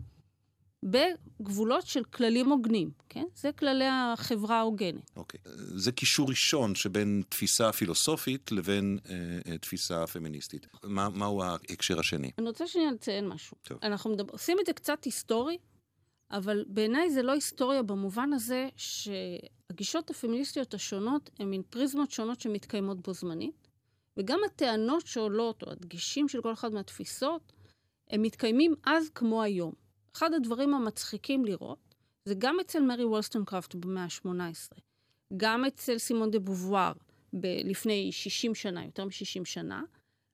בגבולות 0.86 1.88
של 1.88 2.04
כללים 2.04 2.50
הוגנים, 2.50 2.92
כן? 3.10 3.26
זה 3.36 3.52
כללי 3.52 3.86
החברה 3.92 4.60
ההוגנת. 4.60 5.12
אוקיי. 5.16 5.40
Okay. 5.46 5.50
זה 5.56 5.92
קישור 5.92 6.30
ראשון 6.30 6.76
שבין 6.76 7.24
תפיסה 7.30 7.72
פילוסופית 7.72 8.52
לבין 8.52 9.00
אה, 9.10 9.16
אה, 9.52 9.58
תפיסה 9.58 10.08
פמיניסטית. 10.08 10.68
מה, 10.84 11.10
מהו 11.10 11.44
ההקשר 11.44 12.00
השני? 12.00 12.32
אני 12.38 12.48
רוצה 12.48 12.68
שנייה 12.68 12.92
לציין 12.92 13.28
משהו. 13.28 13.58
טוב. 13.64 13.78
אנחנו 13.84 14.10
מדבר, 14.10 14.34
עושים 14.34 14.58
את 14.60 14.66
זה 14.66 14.74
קצת 14.74 15.04
היסטורי, 15.04 15.58
אבל 16.32 16.66
בעיניי 16.68 17.10
זה 17.10 17.22
לא 17.22 17.32
היסטוריה 17.32 17.84
במובן 17.84 18.34
הזה 18.34 18.70
שהגישות 18.76 20.10
הפמיניסטיות 20.10 20.74
השונות 20.74 21.30
הן 21.40 21.50
מין 21.50 21.62
פריזמות 21.70 22.12
שונות 22.12 22.42
שמתקיימות 22.42 23.02
בו 23.02 23.14
זמנית, 23.14 23.68
וגם 24.18 24.40
הטענות 24.46 25.08
שעולות, 25.08 25.64
או 25.64 25.72
הדגשים 25.72 26.28
של 26.28 26.42
כל 26.42 26.54
אחת 26.54 26.72
מהתפיסות, 26.72 27.54
הם 28.10 28.22
מתקיימים 28.22 28.76
אז 28.86 29.10
כמו 29.16 29.44
היום. 29.44 29.85
אחד 30.16 30.34
הדברים 30.34 30.74
המצחיקים 30.74 31.46
לראות, 31.46 31.96
זה 32.26 32.36
גם 32.38 32.58
אצל 32.62 32.82
מרי 32.82 33.06
וולסטונקראפט 33.06 33.76
במאה 33.76 34.04
ה-18, 34.04 34.80
גם 35.38 35.66
אצל 35.66 35.98
סימון 35.98 36.32
דה 36.32 36.40
בובואר 36.40 36.94
לפני 37.44 38.12
60 38.12 38.56
שנה, 38.56 38.86
יותר 38.86 39.06
מ-60 39.06 39.46
שנה, 39.46 39.84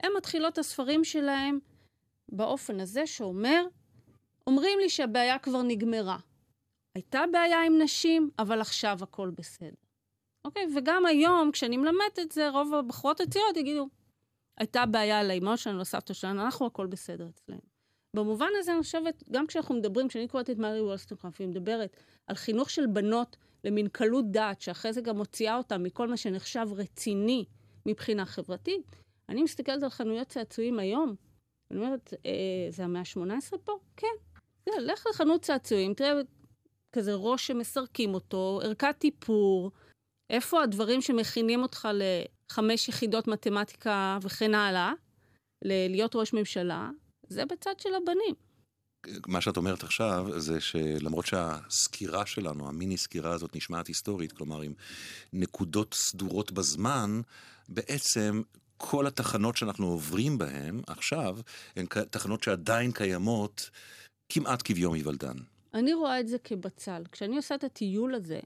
הן 0.04 0.12
מתחילות 0.18 0.58
הספרים 0.58 1.04
שלהם 1.04 1.60
באופן 2.30 2.80
הזה 2.80 3.08
שאומר, 3.08 3.66
אומרים 4.48 4.80
לי 4.80 4.90
שהבעיה 4.90 5.40
כבר 5.40 5.62
נגמרה. 5.62 6.18
הייתה 6.96 7.24
בעיה 7.32 7.64
עם 7.66 7.82
נשים, 7.82 8.30
אבל 8.40 8.62
עכשיו 8.62 8.98
הכל 9.02 9.30
בסדר. 9.30 9.76
אוקיי? 10.46 10.64
וגם 10.76 11.06
היום, 11.06 11.52
כשאני 11.52 11.78
מלמדת 11.78 12.20
את 12.22 12.32
זה, 12.32 12.50
רוב 12.50 12.74
הבחורות 12.74 13.22
הצעירות 13.22 13.58
יגידו, 13.58 13.90
הייתה 14.58 14.86
בעיה 14.86 15.24
לאמא 15.24 15.58
שלנו, 15.58 15.80
לסבתא 15.80 16.14
שלנו, 16.14 16.42
אנחנו 16.42 16.66
הכל 16.66 16.88
בסדר 16.88 17.30
אצלנו. 17.30 17.71
במובן 18.15 18.50
הזה 18.60 18.74
אני 18.74 18.82
חושבת, 18.82 19.24
גם 19.32 19.48
כשאנחנו 19.48 19.75
מדברים, 19.75 20.08
כשאני 20.08 20.27
קוראת 20.27 20.50
את 20.50 20.58
מארי 20.58 20.82
וולסטונקראפט, 20.82 21.36
היא 21.39 21.48
מדברת 21.48 21.98
על 22.27 22.36
חינוך 22.36 22.70
של 22.70 22.88
בנות 22.88 23.38
למין 23.63 23.88
קלות 23.88 24.32
דעת, 24.32 24.62
שאחרי 24.62 24.94
זה 24.94 25.01
גם 25.01 25.18
מוציאה 25.18 25.58
אותן 25.58 25.84
מכל 25.84 26.08
מה 26.08 26.18
שנחשב 26.18 26.68
רציני 26.75 27.46
מבחינה 27.86 28.25
חברתית, 28.25 28.96
אני 29.30 29.44
מסתכלת 29.44 29.84
על 29.84 29.89
חנויות 29.89 30.27
צעצועים 30.27 30.80
היום, 30.80 31.15
אני 31.72 31.80
אומרת, 31.80 32.13
אה, 32.25 32.32
זה 32.70 32.84
המאה 32.84 33.01
ה-18 33.01 33.58
פה? 33.63 33.80
כן. 33.98 34.08
זה, 34.65 34.72
לך 34.80 35.06
לחנות 35.10 35.41
צעצועים, 35.41 35.94
תראה 35.94 36.22
כזה 36.91 37.13
ראש 37.13 37.48
שמסרקים 37.48 38.13
אותו, 38.13 38.60
ערכת 38.63 39.03
איפור, 39.03 39.72
איפה 40.30 40.63
הדברים 40.63 41.01
שמכינים 41.01 41.62
אותך 41.62 41.88
לחמש 41.94 42.89
יחידות 42.89 43.27
מתמטיקה 43.27 44.18
וכן 44.22 44.56
הלאה, 44.56 44.94
להיות 45.65 46.15
ראש 46.15 46.34
ממשלה, 46.34 46.89
זה 47.32 47.46
בצד 47.46 47.80
של 47.80 47.90
הבנים. 47.96 48.36
מה 49.28 49.42
שאת 49.42 49.58
אומרת 49.58 49.84
עכשיו 49.84 50.40
זה 50.40 50.62
שלמרות 50.62 51.26
שהסקירה 51.26 52.26
שלנו, 52.26 52.68
המיני 52.68 52.98
סקירה 52.98 53.34
הזאת 53.34 53.56
נשמעת 53.56 53.88
היסטורית, 53.88 54.32
כלומר 54.32 54.62
עם 54.62 54.74
נקודות 55.34 55.94
סדורות 55.94 56.52
בזמן, 56.52 57.22
בעצם 57.70 58.42
כל 58.78 59.08
התחנות 59.08 59.58
שאנחנו 59.58 59.88
עוברים 59.88 60.38
בהן 60.38 60.82
עכשיו, 60.88 61.38
הן 61.76 61.86
תחנות 61.86 62.44
שעדיין 62.44 62.92
קיימות 62.92 63.70
כמעט 64.30 64.62
כביום 64.66 64.94
היוולדן. 64.94 65.38
אני 65.74 65.94
רואה 65.94 66.20
את 66.20 66.28
זה 66.28 66.38
כבצל. 66.40 67.04
כשאני 67.12 67.36
עושה 67.36 67.56
את 67.56 67.64
הטיול 67.64 68.16
הזה, 68.16 68.40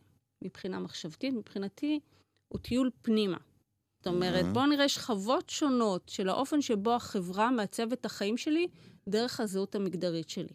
מבחינה 0.44 0.80
מחשבתית, 0.80 1.34
מבחינתי, 1.34 2.00
הוא 2.54 2.60
טיול 2.62 2.90
פנימה. 3.02 3.38
זאת 4.06 4.14
אומרת, 4.14 4.46
בואו 4.46 4.66
נראה 4.66 4.90
שכבות 4.90 5.50
שונות 5.50 6.10
של 6.10 6.30
האופן 6.30 6.62
שבו 6.62 6.96
החברה 6.96 7.52
מעצבת 7.52 7.94
את 7.94 8.06
החיים 8.06 8.38
שלי 8.38 8.68
דרך 9.10 9.40
הזהות 9.40 9.76
המגדרית 9.76 10.30
שלי. 10.30 10.54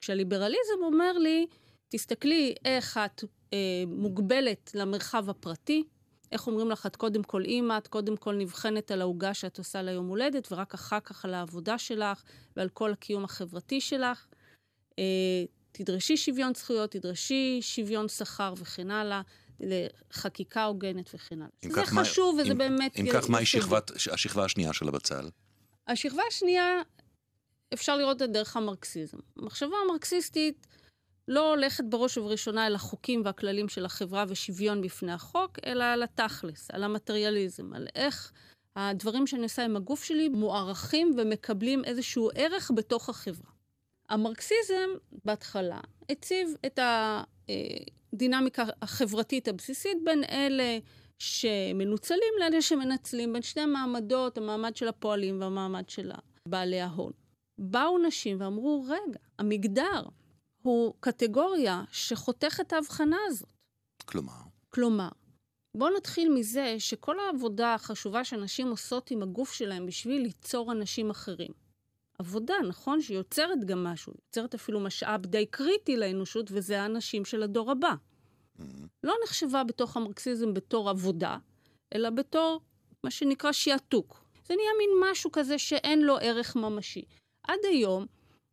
כשהליברליזם 0.00 0.82
אומר 0.82 1.12
לי, 1.18 1.46
תסתכלי 1.88 2.54
איך 2.64 2.98
את 3.04 3.24
אה, 3.52 3.58
מוגבלת 3.86 4.70
למרחב 4.74 5.30
הפרטי, 5.30 5.84
איך 6.32 6.46
אומרים 6.46 6.70
לך, 6.70 6.86
את 6.86 6.96
קודם 6.96 7.22
כל 7.22 7.44
אימא, 7.44 7.78
את 7.78 7.88
קודם 7.88 8.16
כל 8.16 8.34
נבחנת 8.34 8.90
על 8.90 9.00
העוגה 9.00 9.34
שאת 9.34 9.58
עושה 9.58 9.82
ליום 9.82 10.06
הולדת, 10.06 10.52
ורק 10.52 10.74
אחר 10.74 11.00
כך 11.00 11.24
על 11.24 11.34
העבודה 11.34 11.78
שלך 11.78 12.22
ועל 12.56 12.68
כל 12.68 12.92
הקיום 12.92 13.24
החברתי 13.24 13.80
שלך. 13.80 14.26
אה, 14.98 15.44
תדרשי 15.72 16.16
שוויון 16.16 16.54
זכויות, 16.54 16.90
תדרשי 16.90 17.58
שוויון 17.62 18.08
שכר 18.08 18.54
וכן 18.56 18.90
הלאה. 18.90 19.20
לחקיקה 19.60 20.64
הוגנת 20.64 21.10
וכן 21.14 21.42
הלאה. 21.42 21.74
זה 21.74 21.84
חשוב 21.84 22.36
מה, 22.36 22.42
וזה 22.42 22.52
אם, 22.52 22.58
באמת... 22.58 22.96
אם 22.96 23.06
כך, 23.12 23.30
מהי 23.30 23.44
השכבה 24.12 24.44
השנייה 24.44 24.72
של 24.72 24.88
הבצל? 24.88 25.28
השכבה 25.86 26.22
השנייה, 26.28 26.82
אפשר 27.74 27.96
לראות 27.96 28.22
את 28.22 28.32
דרך 28.32 28.56
המרקסיזם. 28.56 29.18
המחשבה 29.36 29.76
המרקסיסטית 29.84 30.66
לא 31.28 31.50
הולכת 31.50 31.84
בראש 31.88 32.18
ובראשונה 32.18 32.66
אל 32.66 32.74
החוקים 32.74 33.22
והכללים 33.24 33.68
של 33.68 33.84
החברה 33.84 34.24
ושוויון 34.28 34.82
בפני 34.82 35.12
החוק, 35.12 35.58
אלא 35.66 35.84
על 35.84 36.02
התכלס, 36.02 36.70
על 36.70 36.84
המטריאליזם, 36.84 37.72
על 37.72 37.86
איך 37.94 38.32
הדברים 38.76 39.26
שאני 39.26 39.42
עושה 39.42 39.64
עם 39.64 39.76
הגוף 39.76 40.04
שלי 40.04 40.28
מוערכים 40.28 41.14
ומקבלים 41.16 41.84
איזשהו 41.84 42.30
ערך 42.34 42.70
בתוך 42.74 43.08
החברה. 43.08 43.50
המרקסיזם 44.08 44.90
בהתחלה 45.24 45.80
הציב 46.10 46.48
את 46.66 46.78
ה... 46.78 47.22
הדינמיקה 48.12 48.64
החברתית 48.82 49.48
הבסיסית 49.48 49.98
בין 50.04 50.24
אלה 50.24 50.78
שמנוצלים 51.18 52.34
לאלה 52.40 52.62
שמנצלים, 52.62 53.32
בין 53.32 53.42
שני 53.42 53.62
המעמדות, 53.62 54.38
המעמד 54.38 54.76
של 54.76 54.88
הפועלים 54.88 55.40
והמעמד 55.40 55.88
של 55.88 56.10
בעלי 56.48 56.80
ההון. 56.80 57.12
באו 57.58 57.98
נשים 57.98 58.40
ואמרו, 58.40 58.84
רגע, 58.88 59.18
המגדר 59.38 60.02
הוא 60.62 60.94
קטגוריה 61.00 61.84
שחותכת 61.92 62.66
את 62.66 62.72
ההבחנה 62.72 63.16
הזאת. 63.26 63.48
כלומר? 64.04 64.32
כלומר, 64.68 65.08
בואו 65.76 65.96
נתחיל 65.96 66.32
מזה 66.34 66.74
שכל 66.78 67.16
העבודה 67.20 67.74
החשובה 67.74 68.24
שנשים 68.24 68.68
עושות 68.68 69.10
עם 69.10 69.22
הגוף 69.22 69.52
שלהם 69.52 69.86
בשביל 69.86 70.22
ליצור 70.22 70.72
אנשים 70.72 71.10
אחרים. 71.10 71.50
עבודה, 72.20 72.54
נכון? 72.68 73.00
שיוצרת 73.00 73.64
גם 73.64 73.84
משהו, 73.84 74.12
יוצרת 74.26 74.54
אפילו 74.54 74.80
משאב 74.80 75.26
די 75.26 75.46
קריטי 75.46 75.96
לאנושות, 75.96 76.50
וזה 76.52 76.82
האנשים 76.82 77.24
של 77.24 77.42
הדור 77.42 77.70
הבא. 77.70 77.94
Mm-hmm. 77.94 78.62
לא 79.04 79.14
נחשבה 79.24 79.64
בתוך 79.64 79.96
המרקסיזם 79.96 80.54
בתור 80.54 80.90
עבודה, 80.90 81.36
אלא 81.94 82.10
בתור 82.10 82.60
מה 83.04 83.10
שנקרא 83.10 83.52
שעתוק. 83.52 84.24
זה 84.48 84.54
נהיה 84.54 84.70
מין 84.78 85.10
משהו 85.10 85.32
כזה 85.32 85.58
שאין 85.58 86.02
לו 86.02 86.16
ערך 86.20 86.56
ממשי. 86.56 87.04
עד 87.48 87.58
היום, 87.68 88.06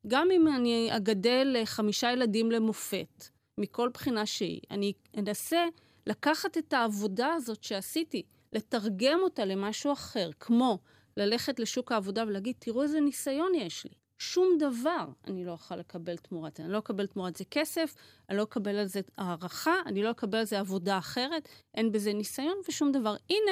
גם 0.08 0.32
אם 0.32 0.48
אני 0.48 0.90
אגדל 0.98 1.56
חמישה 1.66 2.12
ילדים 2.12 2.52
למופת, 2.52 3.24
מכל 3.58 3.90
בחינה 3.94 4.26
שהיא, 4.26 4.62
אני 4.72 4.94
אנסה 5.18 5.66
לקחת 6.08 6.58
את 6.58 6.74
העבודה 6.74 7.34
הזאת 7.34 7.64
שעשיתי, 7.64 8.24
לתרגם 8.54 9.20
אותה 9.24 9.46
למשהו 9.46 9.94
אחר, 9.94 10.30
כמו 10.40 10.80
ללכת 11.18 11.60
לשוק 11.60 11.92
העבודה 11.92 12.24
ולהגיד, 12.28 12.56
תראו 12.60 12.84
איזה 12.84 13.00
ניסיון 13.00 13.56
יש 13.56 13.86
לי. 13.86 13.92
שום 14.20 14.58
דבר 14.60 15.06
אני 15.28 15.46
לא 15.46 15.52
אוכל 15.52 15.76
לקבל 15.76 16.18
תמורת 16.18 16.58
זה. 16.58 16.64
אני 16.64 16.72
לא 16.72 16.78
אקבל 16.78 17.06
תמורת 17.06 17.36
זה 17.36 17.46
כסף, 17.52 17.96
אני 18.30 18.38
לא 18.38 18.44
אקבל 18.44 18.76
על 18.76 18.86
זה 18.86 19.02
הערכה, 19.18 19.76
אני 19.86 20.04
לא 20.04 20.12
אקבל 20.12 20.38
על 20.38 20.46
זה 20.46 20.60
עבודה 20.60 20.98
אחרת, 20.98 21.50
אין 21.76 21.92
בזה 21.92 22.14
ניסיון 22.14 22.58
ושום 22.70 22.92
דבר. 22.92 23.16
הנה 23.30 23.52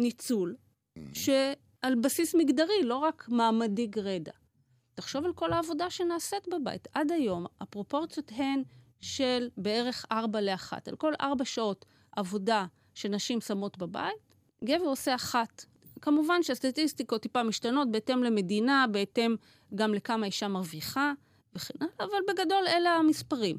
ניצול, 0.00 0.56
mm-hmm. 0.98 1.30
על 1.82 1.94
בסיס 1.94 2.34
מגדרי, 2.34 2.82
לא 2.84 2.96
רק 2.96 3.28
מעמדי 3.28 3.86
גרידא. 3.86 4.32
תחשוב 4.94 5.24
על 5.24 5.32
כל 5.32 5.52
העבודה 5.52 5.90
שנעשית 5.90 6.48
בבית. 6.48 6.88
עד 6.94 7.12
היום 7.12 7.46
הפרופורציות 7.60 8.32
הן 8.34 8.62
של 9.00 9.48
בערך 9.56 10.06
4 10.12 10.40
ל-1. 10.40 10.72
על 10.86 10.96
כל 10.96 11.12
4 11.20 11.44
שעות 11.44 11.84
עבודה 12.16 12.66
שנשים 12.94 13.40
שמות 13.40 13.78
בבית, 13.78 14.34
גבר 14.64 14.84
עושה 14.84 15.14
אחת. 15.14 15.64
כמובן 16.02 16.42
שהסטטיסטיקות 16.42 17.22
טיפה 17.22 17.42
משתנות 17.42 17.90
בהתאם 17.90 18.22
למדינה, 18.22 18.84
בהתאם 18.92 19.36
גם 19.74 19.94
לכמה 19.94 20.26
אישה 20.26 20.48
מרוויחה 20.48 21.12
וכן 21.54 21.74
הלאה, 21.80 21.92
אבל 21.98 22.18
בגדול 22.28 22.64
אלה 22.68 22.90
המספרים. 22.90 23.56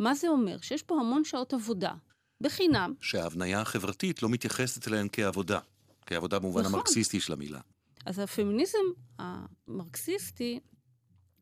מה 0.00 0.14
זה 0.14 0.28
אומר? 0.28 0.58
שיש 0.60 0.82
פה 0.82 1.00
המון 1.00 1.24
שעות 1.24 1.52
עבודה, 1.52 1.94
בחינם. 2.40 2.94
שההבניה 3.00 3.60
החברתית 3.60 4.22
לא 4.22 4.28
מתייחסת 4.28 4.88
אליהן 4.88 5.08
כעבודה, 5.12 5.58
כעבודה 6.06 6.38
במובן 6.38 6.60
נכון. 6.60 6.74
המרקסיסטי 6.74 7.20
של 7.20 7.32
המילה. 7.32 7.60
אז 8.06 8.18
הפמיניזם 8.18 8.78
המרקסיסטי 9.18 10.60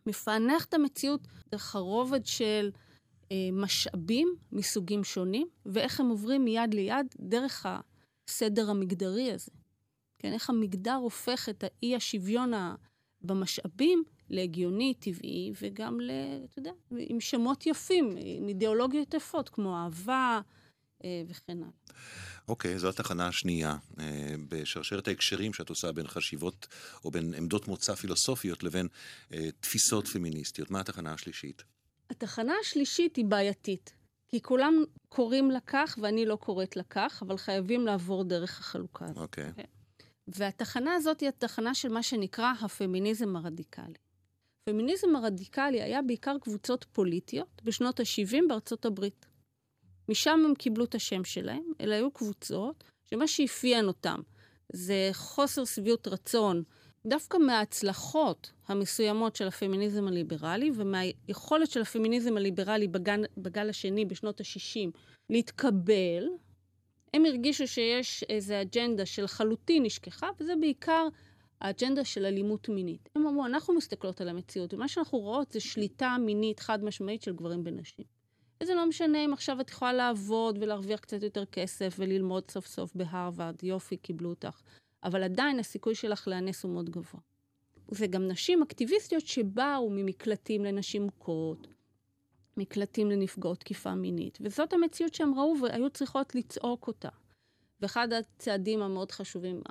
מפענח 0.06 0.64
את 0.64 0.74
המציאות 0.74 1.20
דרך 1.50 1.76
הרובד 1.76 2.26
של 2.26 2.70
אה, 3.32 3.36
משאבים 3.52 4.34
מסוגים 4.52 5.04
שונים, 5.04 5.46
ואיך 5.66 6.00
הם 6.00 6.08
עוברים 6.08 6.44
מיד 6.44 6.74
ליד 6.74 7.06
דרך 7.20 7.66
הסדר 8.28 8.70
המגדרי 8.70 9.32
הזה. 9.32 9.50
כן, 10.22 10.32
איך 10.32 10.50
המגדר 10.50 10.94
הופך 10.94 11.48
את 11.48 11.64
האי 11.64 11.96
השוויון 11.96 12.52
במשאבים 13.22 14.04
להגיוני, 14.30 14.94
טבעי, 14.94 15.52
וגם, 15.62 16.00
ל, 16.00 16.10
אתה 16.44 16.58
יודע, 16.58 16.72
עם 16.90 17.20
שמות 17.20 17.66
יפים, 17.66 18.16
עם 18.16 18.48
אידיאולוגיות 18.48 19.14
יפות, 19.14 19.48
כמו 19.48 19.76
אהבה 19.76 20.40
אה, 21.04 21.22
וכן 21.28 21.58
הלאה. 21.58 21.68
אוקיי, 22.48 22.74
okay, 22.74 22.78
זו 22.78 22.88
התחנה 22.88 23.26
השנייה 23.26 23.76
אה, 24.00 24.34
בשרשרת 24.48 25.08
ההקשרים 25.08 25.52
שאת 25.52 25.68
עושה 25.68 25.92
בין 25.92 26.06
חשיבות 26.06 26.66
או 27.04 27.10
בין 27.10 27.34
עמדות 27.34 27.68
מוצא 27.68 27.94
פילוסופיות 27.94 28.62
לבין 28.62 28.88
אה, 29.32 29.48
תפיסות 29.60 30.08
פמיניסטיות. 30.08 30.70
מה 30.70 30.80
התחנה 30.80 31.12
השלישית? 31.12 31.62
התחנה 32.10 32.52
השלישית 32.60 33.16
היא 33.16 33.24
בעייתית, 33.24 33.92
כי 34.28 34.42
כולם 34.42 34.84
קוראים 35.08 35.50
לה 35.50 35.60
כך 35.66 35.98
ואני 36.02 36.26
לא 36.26 36.36
קוראת 36.36 36.76
לה 36.76 36.82
כך, 36.82 37.22
אבל 37.26 37.36
חייבים 37.36 37.86
לעבור 37.86 38.24
דרך 38.24 38.60
החלוקה 38.60 39.04
הזאת. 39.04 39.16
אוקיי. 39.16 39.48
Okay. 39.48 39.52
כן. 39.56 39.81
והתחנה 40.28 40.94
הזאת 40.94 41.20
היא 41.20 41.28
התחנה 41.28 41.74
של 41.74 41.88
מה 41.88 42.02
שנקרא 42.02 42.52
הפמיניזם 42.60 43.36
הרדיקלי. 43.36 43.94
הפמיניזם 44.62 45.16
הרדיקלי 45.16 45.82
היה 45.82 46.02
בעיקר 46.02 46.36
קבוצות 46.40 46.84
פוליטיות 46.92 47.62
בשנות 47.64 48.00
ה-70 48.00 48.36
בארצות 48.48 48.84
הברית. 48.84 49.26
משם 50.08 50.40
הם 50.44 50.54
קיבלו 50.54 50.84
את 50.84 50.94
השם 50.94 51.24
שלהם, 51.24 51.72
אלה 51.80 51.94
היו 51.94 52.10
קבוצות 52.10 52.84
שמה 53.10 53.26
שאפיין 53.26 53.86
אותם 53.86 54.20
זה 54.72 55.10
חוסר 55.12 55.64
שביעות 55.64 56.08
רצון 56.08 56.62
דווקא 57.06 57.36
מההצלחות 57.36 58.52
המסוימות 58.68 59.36
של 59.36 59.48
הפמיניזם 59.48 60.08
הליברלי 60.08 60.70
ומהיכולת 60.74 61.70
של 61.70 61.82
הפמיניזם 61.82 62.36
הליברלי 62.36 62.88
בגל, 62.88 63.24
בגל 63.36 63.68
השני 63.68 64.04
בשנות 64.04 64.40
ה-60 64.40 64.90
להתקבל, 65.30 66.28
הם 67.14 67.24
הרגישו 67.24 67.66
שיש 67.66 68.24
איזו 68.28 68.54
אג'נדה 68.60 69.06
שלחלוטין 69.06 69.82
נשכחה, 69.82 70.28
וזה 70.40 70.52
בעיקר 70.60 71.08
האג'נדה 71.60 72.04
של 72.04 72.24
אלימות 72.24 72.68
מינית. 72.68 73.08
הם 73.16 73.26
אמרו, 73.26 73.46
אנחנו 73.46 73.74
מסתכלות 73.74 74.20
על 74.20 74.28
המציאות, 74.28 74.74
ומה 74.74 74.88
שאנחנו 74.88 75.18
רואות 75.18 75.52
זה 75.52 75.60
שליטה 75.60 76.16
מינית 76.20 76.60
חד 76.60 76.84
משמעית 76.84 77.22
של 77.22 77.34
גברים 77.34 77.64
בנשים. 77.64 78.04
וזה 78.62 78.74
לא 78.74 78.86
משנה 78.86 79.24
אם 79.24 79.32
עכשיו 79.32 79.60
את 79.60 79.70
יכולה 79.70 79.92
לעבוד 79.92 80.58
ולהרוויח 80.60 81.00
קצת 81.00 81.22
יותר 81.22 81.44
כסף 81.44 81.94
וללמוד 81.98 82.50
סוף 82.50 82.66
סוף 82.66 82.94
בהרווארד, 82.94 83.64
יופי, 83.64 83.96
קיבלו 83.96 84.30
אותך. 84.30 84.60
אבל 85.04 85.22
עדיין 85.22 85.58
הסיכוי 85.58 85.94
שלך 85.94 86.28
להיאנס 86.28 86.64
הוא 86.64 86.72
מאוד 86.72 86.90
גבוה. 86.90 87.20
זה 87.90 88.06
גם 88.06 88.28
נשים 88.28 88.62
אקטיביסטיות 88.62 89.26
שבאו 89.26 89.90
ממקלטים 89.90 90.64
לנשים 90.64 91.02
מוכות, 91.02 91.66
מקלטים 92.56 93.10
לנפגעות 93.10 93.60
תקיפה 93.60 93.94
מינית, 93.94 94.38
וזאת 94.40 94.72
המציאות 94.72 95.14
שהם 95.14 95.34
ראו 95.34 95.54
והיו 95.62 95.90
צריכות 95.90 96.34
לצעוק 96.34 96.86
אותה. 96.86 97.08
ואחד 97.80 98.08
הצעדים 98.12 98.82
המאוד 98.82 99.12
חשובים, 99.12 99.62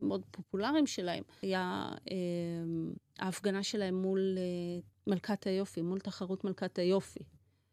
המאוד 0.00 0.22
פופולריים 0.30 0.86
שלהם, 0.86 1.22
היה 1.42 1.90
אה, 2.10 2.16
ההפגנה 3.18 3.62
שלהם 3.62 3.94
מול 4.02 4.38
אה, 4.38 4.80
מלכת 5.06 5.46
היופי, 5.46 5.82
מול 5.82 5.98
תחרות 6.00 6.44
מלכת 6.44 6.78
היופי. 6.78 7.20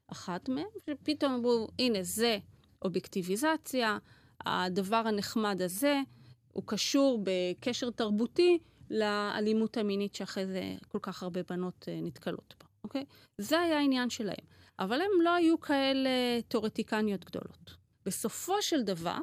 אחת 0.08 0.50
מהן, 0.50 0.66
שפתאום 0.86 1.34
אמרו, 1.34 1.68
הנה, 1.80 2.04
זה 2.04 2.38
אובייקטיביזציה, 2.82 3.98
הדבר 4.46 5.04
הנחמד 5.06 5.62
הזה, 5.62 6.02
הוא 6.54 6.64
קשור 6.66 7.24
בקשר 7.24 7.90
תרבותי 7.90 8.60
לאלימות 8.90 9.78
המינית 9.78 10.16
שאחרי 10.16 10.46
זה 10.46 10.76
כל 10.88 11.00
כך 11.02 11.24
הרבה 11.24 11.42
בנות 11.50 11.86
אה, 11.88 12.00
נתקלות 12.02 12.56
בה, 12.60 12.66
אוקיי? 12.84 13.06
זה 13.38 13.60
היה 13.60 13.78
העניין 13.78 14.10
שלהם. 14.10 14.46
אבל 14.80 15.02
הם 15.02 15.22
לא 15.22 15.30
היו 15.36 15.60
כאלה 15.60 16.10
תיאורטיקניות 16.48 17.26
גדולות. 17.26 17.76
בסופו 18.06 18.62
של 18.62 18.84
דבר, 18.84 19.18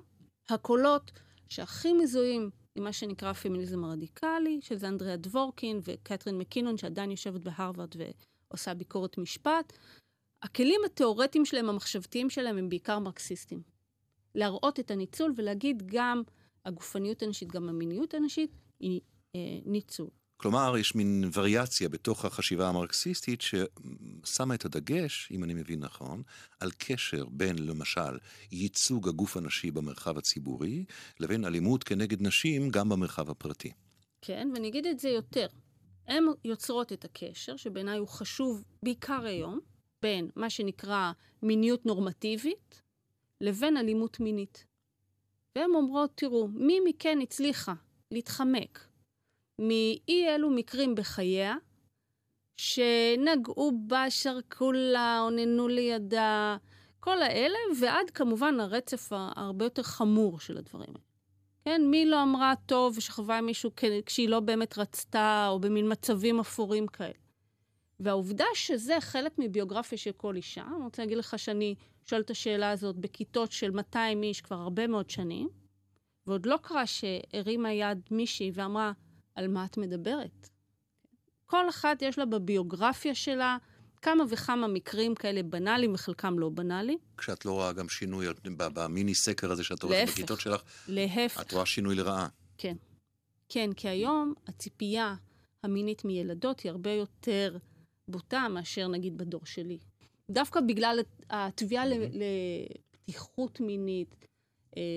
הקולות 0.49 1.11
שהכי 1.49 1.93
מזוהים 1.93 2.51
עם 2.75 2.85
מה 2.85 2.93
שנקרא 2.93 3.31
הפמיניזם 3.31 3.85
הרדיקלי, 3.85 4.59
שזה 4.63 4.89
אנדריה 4.89 5.17
דבורקין 5.17 5.81
וקתרין 5.85 6.39
מקינון, 6.39 6.77
שעדיין 6.77 7.11
יושבת 7.11 7.41
בהרווארד 7.41 7.91
ועושה 7.97 8.75
ביקורת 8.75 9.19
משפט, 9.19 9.73
הכלים 10.43 10.81
התיאורטיים 10.87 11.45
שלהם, 11.45 11.69
המחשבתיים 11.69 12.31
שלהם, 12.31 12.59
הם 12.59 12.69
בעיקר 12.69 12.99
מרקסיסטים. 12.99 13.63
להראות 14.35 14.81
את 14.81 14.91
הניצול 14.91 15.33
ולהגיד 15.37 15.83
גם 15.87 16.23
הגופניות 16.65 17.23
הנשית, 17.23 17.49
גם 17.49 17.69
המיניות 17.69 18.15
הנשית, 18.15 18.51
היא 18.81 19.01
אה, 19.35 19.41
ניצול. 19.65 20.09
כלומר, 20.37 20.77
יש 20.79 20.95
מין 20.95 21.31
וריאציה 21.33 21.89
בתוך 21.89 22.25
החשיבה 22.25 22.69
המרקסיסטית 22.69 23.41
ששמה 23.41 24.55
את 24.55 24.65
הדגש, 24.65 25.29
אם 25.33 25.45
אני 25.45 25.55
מבין 25.55 25.81
נכון, 25.81 26.23
על 26.61 26.71
קשר 26.79 27.25
בין, 27.31 27.67
למשל, 27.67 28.19
ייצוג 28.53 29.09
הגוף 29.09 29.37
הנשי 29.37 29.71
במרחב 29.71 30.19
הציבורי, 30.19 30.85
לבין 31.21 31.45
אלימות 31.45 31.85
כנגד 31.85 32.23
נשים 32.23 32.71
גם 32.71 32.89
במרחב 32.89 33.31
הפרטי. 33.31 33.73
כן, 34.23 34.49
ואני 34.55 34.69
אגיד 34.69 34.87
את 34.87 34.99
זה 34.99 35.09
יותר. 35.09 35.47
הן 36.07 36.25
יוצרות 36.45 36.93
את 36.93 37.05
הקשר, 37.05 37.57
שבעיניי 37.57 37.99
הוא 37.99 38.09
חשוב 38.09 38.65
בעיקר 38.83 39.25
היום, 39.25 39.61
בין 40.03 40.31
מה 40.37 40.51
שנקרא 40.51 41.13
מיניות 41.43 41.87
נורמטיבית 41.87 42.83
לבין 43.41 43.77
אלימות 43.77 44.21
מינית. 44.21 44.65
והן 45.57 45.71
אומרות, 45.75 46.11
תראו, 46.15 46.49
מי 46.49 46.81
מכן 46.85 47.19
הצליחה 47.23 47.75
להתחמק 48.11 48.87
מאי 49.59 50.27
אלו 50.29 50.51
מקרים 50.51 50.95
בחייה, 50.95 51.57
שנגעו 52.57 53.73
בה, 53.87 54.11
שרקו 54.11 54.73
לה, 54.73 55.19
עוננו 55.19 55.69
לידה, 55.69 56.57
כל 57.01 57.23
האלה, 57.23 57.59
ועד 57.81 58.11
כמובן 58.11 58.61
הרצף 58.61 59.09
הרבה 59.13 59.65
יותר 59.65 59.83
חמור 59.83 60.41
של 60.41 60.59
הדברים 60.59 60.89
האלה. 60.89 61.07
כן, 61.65 61.83
מי 61.91 62.07
לא 62.07 62.23
אמרה 62.23 62.55
טוב 62.67 62.95
ושכבה 62.99 63.39
עם 63.39 63.47
מישהו 63.47 63.71
כשהיא 64.07 64.29
לא 64.29 64.41
באמת 64.41 64.79
רצתה, 64.79 65.47
או 65.51 65.61
במין 65.61 65.93
מצבים 65.93 66.41
אפורים 66.41 66.87
כאלה. 66.87 67.13
והעובדה 68.01 68.45
שזה 68.55 68.97
חלק 69.01 69.33
מביוגרפיה 69.39 69.99
של 69.99 70.13
כל 70.13 70.37
אישה, 70.37 70.65
אני 70.77 70.85
רוצה 70.85 71.03
להגיד 71.03 71.19
לך 71.19 71.39
שאני 71.39 71.75
שואלת 72.05 72.25
את 72.25 72.31
השאלה 72.31 72.71
הזאת 72.71 72.97
בכיתות 72.97 73.53
של 73.53 73.71
200 73.71 74.23
איש 74.23 74.41
כבר 74.41 74.57
הרבה 74.57 74.87
מאוד 74.87 75.11
שנים, 75.11 75.49
ועוד 76.27 76.47
לא 76.47 76.57
קרה 76.63 76.87
שהרימה 76.87 77.73
יד 77.73 77.99
מישהי 78.11 78.51
ואמרה, 78.55 78.93
על 79.37 79.49
מה 79.49 79.65
את 79.65 79.77
מדברת? 79.77 80.49
כל 81.47 81.69
אחת 81.69 82.03
יש 82.03 82.19
לה 82.19 82.25
בביוגרפיה 82.25 83.15
שלה 83.15 83.57
כמה 84.03 84.25
וכמה 84.31 84.69
מקרים 84.69 85.15
כאלה 85.15 85.43
בנאליים 85.43 85.95
וחלקם 85.95 86.39
לא 86.39 86.49
בנאליים. 86.49 86.99
כשאת 87.19 87.45
לא 87.45 87.53
רואה 87.53 87.73
גם 87.73 87.89
שינוי 87.89 88.27
במיני 88.57 89.15
סקר 89.15 89.51
הזה 89.51 89.65
שאת 89.65 89.83
רואה 89.83 90.05
בכיתות 90.07 90.41
שלך, 90.41 90.63
להפך. 90.89 91.41
את 91.41 91.53
רואה 91.53 91.67
שינוי 91.67 91.95
לרעה. 91.95 92.29
כן. 92.59 92.77
כן, 93.49 93.73
כי 93.73 93.89
היום 93.89 94.35
הציפייה 94.47 95.15
המינית 95.63 96.05
מילדות 96.05 96.61
היא 96.61 96.71
הרבה 96.71 96.91
יותר 96.91 97.57
בוטה 98.09 98.49
מאשר 98.49 98.89
נגיד 98.89 99.19
בדור 99.19 99.47
שלי. 99.47 99.79
דווקא 100.31 100.61
בגלל 100.61 101.01
התביעה 101.31 101.85
לפתיחות 101.87 103.61
מינית 103.61 104.15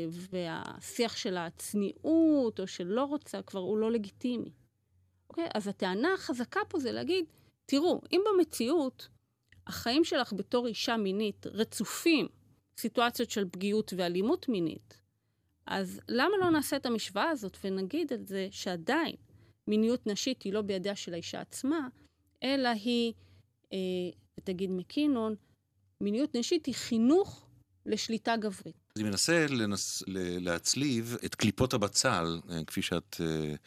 והשיח 0.09 1.17
של 1.17 1.37
הצניעות 1.37 2.59
או 2.59 2.67
של 2.67 2.83
לא 2.83 3.03
רוצה, 3.03 3.41
כבר 3.41 3.59
הוא 3.59 3.77
לא 3.77 3.91
לגיטימי. 3.91 4.51
אוקיי? 5.29 5.47
אז 5.53 5.67
הטענה 5.67 6.13
החזקה 6.13 6.59
פה 6.69 6.79
זה 6.79 6.91
להגיד, 6.91 7.25
תראו, 7.65 8.01
אם 8.11 8.21
במציאות 8.25 9.07
החיים 9.67 10.03
שלך 10.03 10.33
בתור 10.33 10.67
אישה 10.67 10.97
מינית 10.97 11.47
רצופים 11.47 12.27
סיטואציות 12.77 13.29
של 13.29 13.49
פגיעות 13.51 13.93
ואלימות 13.97 14.49
מינית, 14.49 15.01
אז 15.65 16.01
למה 16.09 16.37
לא 16.39 16.49
נעשה 16.51 16.75
את 16.75 16.85
המשוואה 16.85 17.29
הזאת 17.29 17.57
ונגיד 17.63 18.13
את 18.13 18.27
זה 18.27 18.47
שעדיין 18.51 19.15
מיניות 19.67 20.07
נשית 20.07 20.41
היא 20.41 20.53
לא 20.53 20.61
בידיה 20.61 20.95
של 20.95 21.13
האישה 21.13 21.41
עצמה, 21.41 21.87
אלא 22.43 22.69
היא, 22.69 23.13
אה, 23.73 23.77
תגיד 24.43 24.69
מקינון, 24.69 25.35
מיניות 26.01 26.35
נשית 26.35 26.65
היא 26.65 26.75
חינוך 26.75 27.49
לשליטה 27.85 28.37
גברית. 28.37 28.88
אני 28.99 29.09
מנסה 29.09 29.45
לנס, 29.49 30.03
להצליב 30.41 31.17
את 31.25 31.35
קליפות 31.35 31.73
הבצל, 31.73 32.39
אה, 32.49 32.63
כפי 32.63 32.81
שאת 32.81 33.15
uh, 33.19 33.57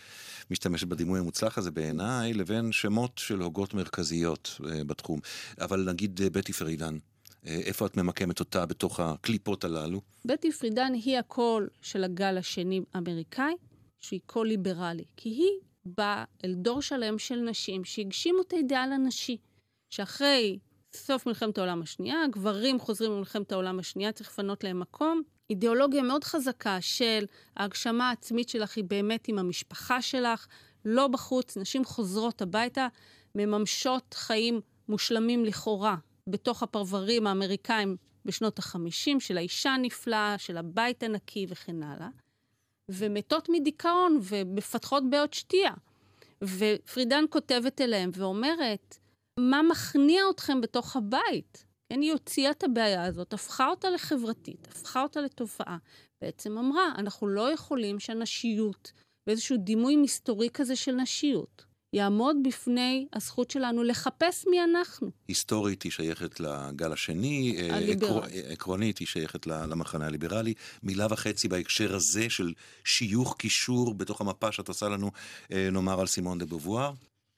משתמשת 0.50 0.86
בדימוי 0.86 1.18
המוצלח 1.20 1.58
הזה 1.58 1.70
בעיניי, 1.70 2.34
לבין 2.34 2.72
שמות 2.72 3.18
של 3.18 3.40
הוגות 3.40 3.74
מרכזיות 3.74 4.60
uh, 4.60 4.64
בתחום. 4.86 5.20
אבל 5.60 5.90
נגיד 5.90 6.20
בטי 6.32 6.52
פרידן, 6.52 6.96
איפה 7.44 7.86
את 7.86 7.96
ממקמת 7.96 8.40
אותה 8.40 8.66
בתוך 8.66 9.00
הקליפות 9.00 9.64
הללו? 9.64 10.00
בטי 10.24 10.52
פרידן 10.52 10.92
היא 10.94 11.18
הקול 11.18 11.68
של 11.82 12.04
הגל 12.04 12.38
השני 12.38 12.80
האמריקאי, 12.94 13.54
שהיא 14.00 14.20
קול 14.26 14.48
ליברלי, 14.48 15.04
כי 15.16 15.28
היא 15.28 15.58
באה 15.84 16.24
אל 16.44 16.54
דור 16.54 16.82
שלם 16.82 17.18
של 17.18 17.36
נשים 17.36 17.84
שהגשימו 17.84 18.40
את 18.40 18.52
האידאל 18.52 18.92
הנשי, 18.92 19.36
שאחרי 19.90 20.58
סוף 20.96 21.26
מלחמת 21.26 21.58
העולם 21.58 21.82
השנייה, 21.82 22.16
גברים 22.30 22.80
חוזרים 22.80 23.12
ממלחמת 23.12 23.52
העולם 23.52 23.78
השנייה, 23.78 24.12
צריך 24.12 24.30
לפנות 24.30 24.64
להם 24.64 24.80
מקום. 24.80 25.22
אידיאולוגיה 25.50 26.02
מאוד 26.02 26.24
חזקה 26.24 26.80
של 26.80 27.24
ההגשמה 27.56 28.08
העצמית 28.08 28.48
שלך 28.48 28.76
היא 28.76 28.84
באמת 28.84 29.28
עם 29.28 29.38
המשפחה 29.38 30.02
שלך, 30.02 30.46
לא 30.84 31.08
בחוץ, 31.08 31.56
נשים 31.56 31.84
חוזרות 31.84 32.42
הביתה, 32.42 32.88
מממשות 33.34 34.14
חיים 34.14 34.60
מושלמים 34.88 35.44
לכאורה 35.44 35.96
בתוך 36.28 36.62
הפרברים 36.62 37.26
האמריקאים 37.26 37.96
בשנות 38.24 38.58
ה-50, 38.58 39.20
של 39.20 39.38
האישה 39.38 39.70
הנפלאה, 39.70 40.34
של 40.38 40.56
הבית 40.56 41.02
הנקי 41.02 41.46
וכן 41.48 41.82
הלאה, 41.82 42.08
ומתות 42.88 43.48
מדיכאון 43.48 44.20
ומפתחות 44.22 45.10
בעיות 45.10 45.34
שתייה. 45.34 45.72
ופרידן 46.42 47.24
כותבת 47.30 47.80
אליהם 47.80 48.10
ואומרת, 48.14 48.98
מה 49.40 49.62
מכניע 49.62 50.22
אתכם 50.30 50.60
בתוך 50.60 50.96
הבית? 50.96 51.64
כן, 51.92 52.00
היא 52.00 52.12
הוציאה 52.12 52.50
את 52.50 52.64
הבעיה 52.64 53.04
הזאת, 53.04 53.32
הפכה 53.32 53.68
אותה 53.68 53.90
לחברתית, 53.90 54.68
הפכה 54.70 55.02
אותה 55.02 55.20
לתופעה. 55.20 55.76
בעצם 56.22 56.58
אמרה, 56.58 56.92
אנחנו 56.98 57.28
לא 57.28 57.52
יכולים 57.52 58.00
שהנשיות, 58.00 58.92
באיזשהו 59.26 59.56
דימוי 59.56 59.96
מסתורי 59.96 60.48
כזה 60.50 60.76
של 60.76 60.92
נשיות, 60.92 61.64
יעמוד 61.92 62.36
בפני 62.44 63.06
הזכות 63.12 63.50
שלנו 63.50 63.82
לחפש 63.82 64.46
מי 64.50 64.64
אנחנו. 64.64 65.10
היסטורית 65.28 65.82
היא 65.82 65.92
שייכת 65.92 66.40
לגל 66.40 66.92
השני, 66.92 67.56
אה, 67.58 67.76
הליברל. 67.76 68.28
עקרונית 68.48 68.98
היא 68.98 69.06
שייכת 69.06 69.46
למחנה 69.46 70.06
הליברלי. 70.06 70.54
מילה 70.82 71.06
וחצי 71.10 71.48
בהקשר 71.48 71.94
הזה 71.94 72.30
של 72.30 72.52
שיוך 72.84 73.36
קישור 73.38 73.94
בתוך 73.94 74.20
המפה 74.20 74.52
שאת 74.52 74.68
עושה 74.68 74.88
לנו, 74.88 75.10
אה, 75.52 75.68
נאמר 75.72 76.00
על 76.00 76.06
סימון 76.06 76.38
דה 76.38 76.46
בובואר. 76.46 76.92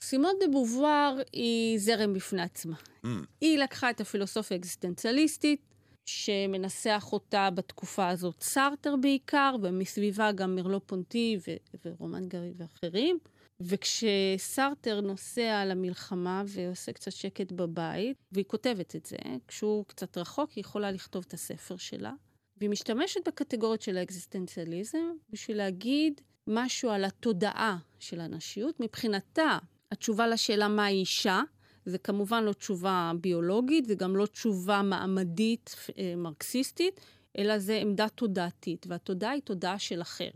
סימון 0.05 0.33
דה 0.41 0.47
בובואר 0.53 1.17
היא 1.33 1.79
זרם 1.79 2.13
בפני 2.13 2.43
עצמה. 2.43 2.77
Mm. 3.05 3.09
היא 3.41 3.59
לקחה 3.59 3.91
את 3.91 4.01
הפילוסופיה 4.01 4.57
האקזיסטנציאליסטית, 4.57 5.61
שמנסח 6.07 7.09
אותה 7.13 7.51
בתקופה 7.51 8.09
הזאת 8.09 8.43
סארטר 8.43 8.97
בעיקר, 8.97 9.57
ומסביבה 9.63 10.33
גם 10.33 10.55
מרלו 10.55 10.87
פונטי 10.87 11.39
ו- 11.49 11.57
ורומן 11.85 12.29
גרי 12.29 12.53
ואחרים. 12.57 13.19
וכשסארטר 13.61 15.01
נוסע 15.01 15.65
למלחמה 15.65 16.43
ועושה 16.47 16.93
קצת 16.93 17.13
שקט 17.13 17.53
בבית, 17.53 18.17
והיא 18.33 18.45
כותבת 18.45 18.97
את 18.97 19.07
זה, 19.07 19.17
כשהוא 19.49 19.85
קצת 19.85 20.19
רחוק, 20.19 20.51
היא 20.51 20.61
יכולה 20.61 20.91
לכתוב 20.91 21.25
את 21.29 21.35
הספר 21.35 21.77
שלה, 21.77 22.13
והיא 22.57 22.71
משתמשת 22.71 23.29
בקטגוריות 23.29 23.83
של 23.83 23.97
האקזיסטנציאליזם 23.97 25.13
בשביל 25.31 25.57
להגיד 25.57 26.21
משהו 26.47 26.91
על 26.91 27.05
התודעה 27.05 27.79
של 27.99 28.21
הנשיות. 28.21 28.81
מבחינתה, 28.81 29.59
התשובה 29.95 30.27
לשאלה 30.27 30.69
מה 30.69 30.85
היא 30.85 31.01
אישה, 31.01 31.43
זה 31.87 31.99
כמובן 31.99 32.45
לא 32.45 32.53
תשובה 32.53 33.13
ביולוגית, 33.21 33.85
זה 33.85 33.95
גם 33.95 34.17
לא 34.17 34.27
תשובה 34.27 34.83
מעמדית 34.83 35.77
אה, 35.99 36.15
מרקסיסטית, 36.17 37.01
אלא 37.39 37.59
זה 37.59 37.77
עמדה 37.77 38.09
תודעתית, 38.09 38.87
והתודעה 38.89 39.31
היא 39.31 39.43
תודעה 39.43 39.79
של 39.79 40.03
אחר. 40.03 40.31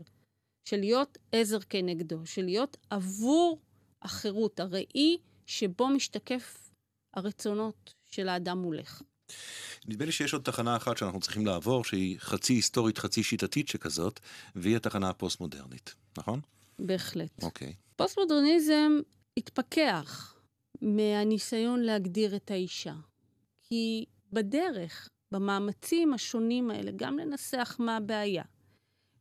של 0.65 0.77
להיות 0.77 1.17
עזר 1.31 1.59
כנגדו, 1.59 2.25
של 2.25 2.41
להיות 2.41 2.77
עבור 2.89 3.59
החירות, 4.01 4.59
הראי 4.59 5.17
שבו 5.45 5.87
משתקף 5.87 6.69
הרצונות 7.13 7.93
של 8.05 8.29
האדם 8.29 8.57
מולך. 8.57 9.01
נדמה 9.87 10.05
לי 10.05 10.11
שיש 10.11 10.33
עוד 10.33 10.43
תחנה 10.43 10.75
אחת 10.75 10.97
שאנחנו 10.97 11.19
צריכים 11.19 11.45
לעבור, 11.45 11.83
שהיא 11.83 12.19
חצי 12.19 12.53
היסטורית, 12.53 12.97
חצי 12.97 13.23
שיטתית 13.23 13.67
שכזאת, 13.67 14.19
והיא 14.55 14.75
התחנה 14.75 15.09
הפוסט-מודרנית, 15.09 15.95
נכון? 16.17 16.41
בהחלט. 16.79 17.43
אוקיי. 17.43 17.73
פוסט-מודרניזם 17.95 18.99
התפכח 19.39 20.35
מהניסיון 20.81 21.79
להגדיר 21.79 22.35
את 22.35 22.51
האישה. 22.51 22.93
כי 23.61 24.05
בדרך, 24.33 25.09
במאמצים 25.31 26.13
השונים 26.13 26.71
האלה, 26.71 26.91
גם 26.95 27.17
לנסח 27.19 27.75
מה 27.79 27.97
הבעיה, 27.97 28.43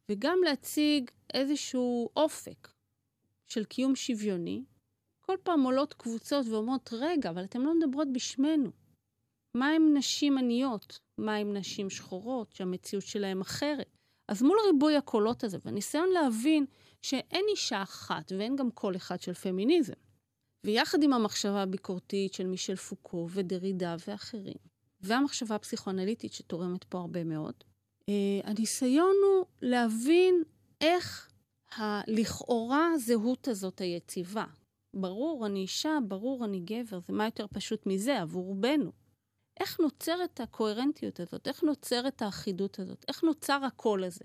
וגם 0.09 0.39
להציג 0.45 1.11
איזשהו 1.35 2.09
אופק 2.17 2.69
של 3.47 3.65
קיום 3.65 3.97
שוויוני, 3.97 4.65
כל 5.21 5.37
פעם 5.43 5.63
עולות 5.63 5.95
קבוצות 5.95 6.47
ואומרות, 6.47 6.91
רגע, 6.93 7.31
אבל 7.31 7.45
אתן 7.45 7.61
לא 7.61 7.79
מדברות 7.79 8.09
בשמנו. 8.13 8.71
מה 9.55 9.71
עם 9.71 9.95
נשים 9.97 10.39
עניות? 10.39 10.99
מה 11.19 11.35
עם 11.37 11.57
נשים 11.57 11.91
שחורות, 11.91 12.53
שהמציאות 12.53 13.05
שלהן 13.05 13.41
אחרת? 13.41 13.97
אז 14.29 14.43
מול 14.43 14.59
ריבוי 14.73 14.97
הקולות 14.97 15.45
הזה, 15.45 15.59
והניסיון 15.65 16.09
להבין 16.09 16.67
שאין 17.03 17.45
אישה 17.51 17.83
אחת 17.83 18.33
ואין 18.39 18.57
גם 18.57 18.71
קול 18.71 18.97
אחד 18.97 19.21
של 19.21 19.35
פמיניזם, 19.35 19.93
ויחד 20.65 21.03
עם 21.03 21.13
המחשבה 21.13 21.63
הביקורתית 21.63 22.35
של 22.35 22.47
מישל 22.47 22.77
פוקו 22.77 23.29
ודרידה 23.31 23.97
ואחרים, 24.09 24.57
והמחשבה 25.01 25.55
הפסיכואנליטית 25.55 26.33
שתורמת 26.33 26.85
פה 26.85 26.99
הרבה 26.99 27.25
מאוד, 27.25 27.55
אה, 28.09 28.41
הניסיון 28.45 29.17
הוא 29.25 29.47
להבין 29.63 30.43
איך 30.81 31.31
הלכאורה 31.77 32.99
זהות 32.99 33.49
הזאת 33.49 33.81
היציבה. 33.81 34.45
ברור, 34.95 35.47
אני 35.47 35.61
אישה, 35.61 35.99
ברור, 36.09 36.45
אני 36.45 36.61
גבר, 36.61 36.99
זה 37.07 37.13
מה 37.13 37.25
יותר 37.25 37.47
פשוט 37.47 37.87
מזה 37.87 38.21
עבור 38.21 38.45
רובנו. 38.45 38.93
איך 39.61 39.81
נוצרת 39.81 40.41
הקוהרנטיות 40.41 41.21
הזאת? 41.21 41.49
איך 41.49 41.63
נוצרת 41.63 42.23
האחידות 42.23 42.79
הזאת? 42.79 43.05
איך 43.09 43.25
נוצר 43.25 43.65
הקול 43.65 44.05
הזה? 44.05 44.25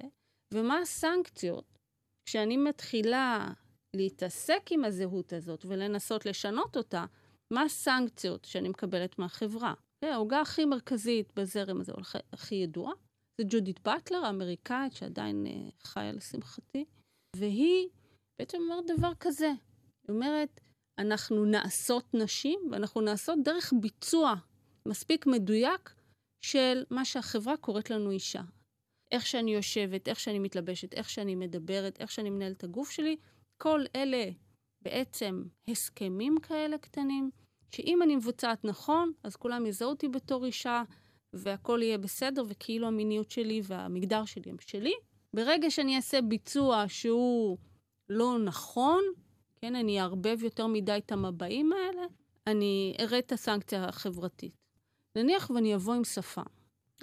ומה 0.53 0.77
הסנקציות 0.79 1.79
כשאני 2.25 2.57
מתחילה 2.57 3.51
להתעסק 3.95 4.61
עם 4.71 4.85
הזהות 4.85 5.33
הזאת 5.33 5.65
ולנסות 5.65 6.25
לשנות 6.25 6.77
אותה, 6.77 7.05
מה 7.53 7.61
הסנקציות 7.61 8.45
שאני 8.45 8.69
מקבלת 8.69 9.19
מהחברה? 9.19 9.73
העוגה 10.03 10.41
הכי 10.41 10.65
מרכזית 10.65 11.33
בזרם 11.35 11.81
הזה, 11.81 11.93
הכי 12.33 12.55
ידועה, 12.55 12.93
זה 13.37 13.43
ג'ודית 13.49 13.79
באטלר, 13.83 14.25
האמריקאית, 14.25 14.93
שעדיין 14.93 15.45
uh, 15.45 15.87
חיה 15.87 16.11
לשמחתי, 16.11 16.85
והיא 17.35 17.89
בעצם 18.39 18.57
אומרת 18.61 18.85
דבר 18.97 19.11
כזה. 19.19 19.47
היא 20.07 20.15
אומרת, 20.15 20.59
אנחנו 20.99 21.45
נעשות 21.45 22.13
נשים, 22.13 22.59
ואנחנו 22.71 23.01
נעשות 23.01 23.39
דרך 23.43 23.73
ביצוע 23.81 24.33
מספיק 24.87 25.25
מדויק 25.25 25.93
של 26.45 26.83
מה 26.89 27.05
שהחברה 27.05 27.57
קוראת 27.57 27.89
לנו 27.89 28.11
אישה. 28.11 28.41
איך 29.11 29.25
שאני 29.25 29.55
יושבת, 29.55 30.07
איך 30.07 30.19
שאני 30.19 30.39
מתלבשת, 30.39 30.93
איך 30.93 31.09
שאני 31.09 31.35
מדברת, 31.35 31.99
איך 31.99 32.11
שאני 32.11 32.29
מנהלת 32.29 32.57
את 32.57 32.63
הגוף 32.63 32.89
שלי, 32.89 33.17
כל 33.63 33.85
אלה 33.95 34.29
בעצם 34.81 35.43
הסכמים 35.67 36.37
כאלה 36.39 36.77
קטנים, 36.77 37.29
שאם 37.71 38.01
אני 38.03 38.15
מבוצעת 38.15 38.65
נכון, 38.65 39.11
אז 39.23 39.35
כולם 39.35 39.65
יזהו 39.65 39.89
אותי 39.89 40.07
בתור 40.07 40.45
אישה, 40.45 40.83
והכל 41.33 41.79
יהיה 41.83 41.97
בסדר, 41.97 42.43
וכאילו 42.47 42.87
המיניות 42.87 43.31
שלי 43.31 43.61
והמגדר 43.63 44.25
שלי 44.25 44.51
הם 44.51 44.55
שלי. 44.59 44.93
ברגע 45.33 45.71
שאני 45.71 45.95
אעשה 45.95 46.21
ביצוע 46.21 46.85
שהוא 46.87 47.57
לא 48.09 48.39
נכון, 48.39 49.03
כן, 49.55 49.75
אני 49.75 50.01
אערבב 50.01 50.43
יותר 50.43 50.67
מדי 50.67 51.01
את 51.05 51.11
המבעים 51.11 51.73
האלה, 51.73 52.05
אני 52.47 52.95
אראה 52.99 53.19
את 53.19 53.31
הסנקציה 53.31 53.85
החברתית. 53.85 54.53
נניח 55.15 55.49
ואני 55.49 55.75
אבוא 55.75 55.93
עם 55.93 56.03
שפם. 56.03 56.41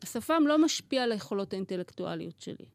השפם 0.02 0.42
לא 0.46 0.64
משפיע 0.64 1.02
על 1.02 1.12
היכולות 1.12 1.52
האינטלקטואליות 1.52 2.40
שלי. 2.40 2.66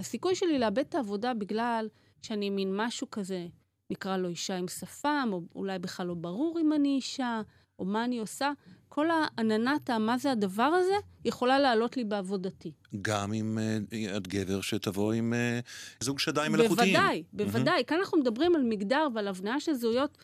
הסיכוי 0.00 0.34
שלי 0.34 0.58
לאבד 0.58 0.78
את 0.78 0.94
העבודה 0.94 1.34
בגלל 1.34 1.88
שאני 2.22 2.50
מין 2.50 2.76
משהו 2.76 3.10
כזה, 3.10 3.46
נקרא 3.90 4.16
לו 4.16 4.28
אישה 4.28 4.56
עם 4.56 4.68
שפם, 4.68 5.28
או 5.32 5.42
אולי 5.54 5.78
בכלל 5.78 6.06
לא 6.06 6.14
ברור 6.14 6.58
אם 6.60 6.72
אני 6.72 6.88
אישה, 6.96 7.42
או 7.78 7.84
מה 7.84 8.04
אני 8.04 8.18
עושה, 8.18 8.52
כל 8.88 9.06
העננת 9.10 9.90
מה 9.90 10.18
זה 10.18 10.32
הדבר 10.32 10.62
הזה, 10.62 10.94
יכולה 11.24 11.58
לעלות 11.58 11.96
לי 11.96 12.04
בעבודתי. 12.04 12.72
גם 13.02 13.32
אם 13.32 13.58
uh, 13.58 14.16
את 14.16 14.28
גבר 14.28 14.60
שתבוא 14.60 15.12
עם 15.12 15.32
uh, 15.32 16.04
זוג 16.04 16.18
שדיים 16.18 16.52
מלאכותיים. 16.52 16.94
בוודאי, 16.94 17.22
בוודאי. 17.32 17.80
Mm-hmm. 17.80 17.84
כאן 17.84 17.98
אנחנו 17.98 18.18
מדברים 18.18 18.54
על 18.54 18.62
מגדר 18.62 19.08
ועל 19.14 19.28
הבניה 19.28 19.60
של 19.60 19.74
זהויות 19.74 20.18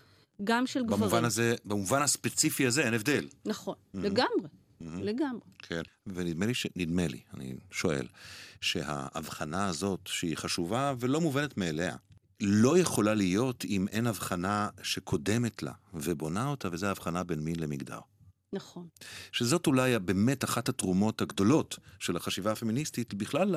גם 0.45 0.67
של 0.67 0.85
גברים. 0.85 1.01
במובן 1.01 1.25
הזה, 1.25 1.55
במובן 1.65 2.03
הספציפי 2.03 2.67
הזה 2.67 2.85
אין 2.85 2.95
הבדל. 2.95 3.29
נכון, 3.45 3.75
mm-hmm. 3.75 3.99
לגמרי. 3.99 4.49
Mm-hmm. 4.83 5.01
לגמרי. 5.03 5.41
כן, 5.59 5.83
ונדמה 6.07 6.47
לי, 6.47 6.55
ש... 6.55 6.67
נדמה 6.77 7.07
לי, 7.07 7.21
אני 7.35 7.55
שואל, 7.71 8.07
שההבחנה 8.61 9.67
הזאת, 9.67 10.01
שהיא 10.07 10.37
חשובה 10.37 10.95
ולא 11.01 11.21
מובנת 11.21 11.57
מאליה, 11.57 11.97
לא 12.41 12.79
יכולה 12.79 13.15
להיות 13.15 13.65
אם 13.65 13.89
אין 13.89 14.07
הבחנה 14.07 14.69
שקודמת 14.83 15.63
לה 15.63 15.73
ובונה 15.95 16.49
אותה, 16.49 16.69
וזו 16.73 16.87
ההבחנה 16.87 17.25
בין 17.25 17.41
מין 17.41 17.59
למגדר. 17.59 17.99
נכון. 18.53 18.89
שזאת 19.33 19.67
אולי 19.67 19.99
באמת 19.99 20.45
אחת 20.45 20.69
התרומות 20.69 21.23
הגדולות 21.23 21.79
של 21.99 22.17
החשיבה 22.17 22.53
הפמיניסטית 22.53 23.15
בכלל 23.15 23.57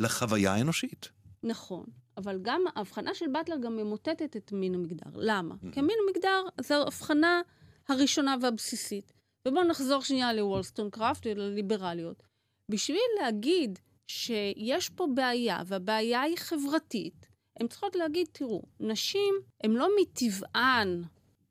לחוויה 0.00 0.54
האנושית. 0.54 1.08
נכון, 1.42 1.84
אבל 2.16 2.38
גם 2.42 2.62
ההבחנה 2.74 3.14
של 3.14 3.26
באטלר 3.32 3.56
גם 3.62 3.76
ממוטטת 3.76 4.36
את 4.36 4.52
מין 4.52 4.74
המגדר. 4.74 5.10
למה? 5.14 5.54
Mm-hmm. 5.54 5.74
כי 5.74 5.80
מין 5.80 5.96
המגדר 6.06 6.42
זו 6.60 6.74
ההבחנה 6.74 7.40
הראשונה 7.88 8.36
והבסיסית. 8.42 9.12
ובואו 9.48 9.64
נחזור 9.64 10.02
שנייה 10.02 10.32
לוולסטון 10.32 10.90
קראפט 10.90 11.26
ולליברליות. 11.26 12.22
בשביל 12.68 13.00
להגיד 13.20 13.78
שיש 14.06 14.88
פה 14.88 15.06
בעיה, 15.14 15.62
והבעיה 15.66 16.20
היא 16.20 16.36
חברתית, 16.36 17.26
הן 17.60 17.68
צריכות 17.68 17.96
להגיד, 17.96 18.26
תראו, 18.32 18.62
נשים 18.80 19.34
הן 19.64 19.70
לא 19.70 19.88
מטבען 20.00 21.02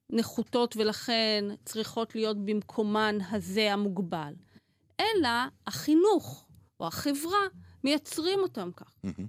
נחותות 0.10 0.77
ולכן 0.77 1.45
צריכות 1.65 2.15
להיות 2.15 2.45
במקומן 2.45 3.17
הזה 3.32 3.73
המוגבל, 3.73 4.34
אלא 4.99 5.30
החינוך 5.67 6.47
או 6.80 6.88
החברה 6.88 7.47
מייצרים 7.84 8.39
אותם 8.39 8.69
כך. 8.75 8.95
Mm-hmm. 9.06 9.27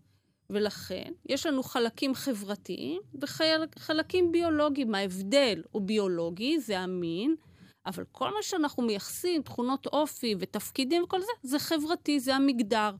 ולכן 0.50 1.12
יש 1.26 1.46
לנו 1.46 1.62
חלקים 1.62 2.14
חברתיים 2.14 3.02
וחלקים 3.20 4.32
ביולוגיים. 4.32 4.94
ההבדל 4.94 5.62
הוא 5.70 5.82
ביולוגי, 5.82 6.60
זה 6.60 6.78
המין, 6.78 7.34
אבל 7.86 8.04
כל 8.12 8.34
מה 8.34 8.42
שאנחנו 8.42 8.82
מייחסים, 8.82 9.42
תכונות 9.42 9.86
אופי 9.86 10.34
ותפקידים 10.38 11.02
וכל 11.02 11.20
זה, 11.20 11.32
זה 11.42 11.58
חברתי, 11.58 12.20
זה 12.20 12.36
המגדר. 12.36 12.90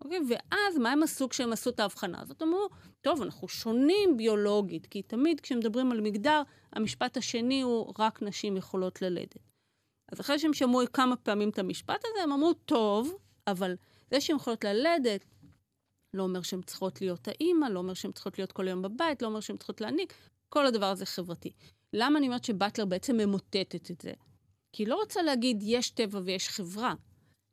אוקיי? 0.00 0.18
ואז 0.28 0.78
מה 0.78 0.92
הם 0.92 1.02
עשו 1.02 1.28
כשהם 1.28 1.52
עשו 1.52 1.70
את 1.70 1.80
ההבחנה 1.80 2.20
הזאת? 2.20 2.42
אמרו, 2.42 2.68
טוב, 3.00 3.22
אנחנו 3.22 3.48
שונים 3.48 4.16
ביולוגית, 4.16 4.86
כי 4.86 5.02
תמיד 5.02 5.40
כשמדברים 5.40 5.92
על 5.92 6.00
מגדר, 6.00 6.42
המשפט 6.72 7.16
השני 7.16 7.60
הוא 7.60 7.92
רק 7.98 8.22
נשים 8.22 8.56
יכולות 8.56 9.02
ללדת. 9.02 9.38
אז 10.12 10.20
אחרי 10.20 10.38
שהם 10.38 10.54
שמעו 10.54 10.80
כמה 10.92 11.16
פעמים 11.16 11.48
את 11.48 11.58
המשפט 11.58 12.04
הזה, 12.04 12.22
הם 12.22 12.32
אמרו, 12.32 12.52
טוב, 12.52 13.16
אבל 13.46 13.76
זה 14.10 14.20
שהן 14.20 14.36
יכולות 14.36 14.64
ללדת, 14.64 15.24
לא 16.14 16.22
אומר 16.22 16.42
שהן 16.42 16.62
צריכות 16.62 17.00
להיות 17.00 17.28
האימא, 17.28 17.66
לא 17.66 17.78
אומר 17.78 17.94
שהן 17.94 18.12
צריכות 18.12 18.38
להיות 18.38 18.52
כל 18.52 18.68
היום 18.68 18.82
בבית, 18.82 19.22
לא 19.22 19.26
אומר 19.26 19.40
שהן 19.40 19.56
צריכות 19.56 19.80
להעניק, 19.80 20.14
כל 20.48 20.66
הדבר 20.66 20.86
הזה 20.86 21.06
חברתי. 21.06 21.52
למה 21.92 22.18
אני 22.18 22.26
אומרת 22.26 22.44
שבטלר 22.44 22.84
בעצם 22.84 23.16
ממוטטת 23.16 23.90
את 23.90 24.00
זה? 24.00 24.12
כי 24.72 24.82
היא 24.82 24.88
לא 24.88 24.94
רוצה 24.94 25.22
להגיד 25.22 25.62
יש 25.62 25.90
טבע 25.90 26.20
ויש 26.24 26.48
חברה, 26.48 26.94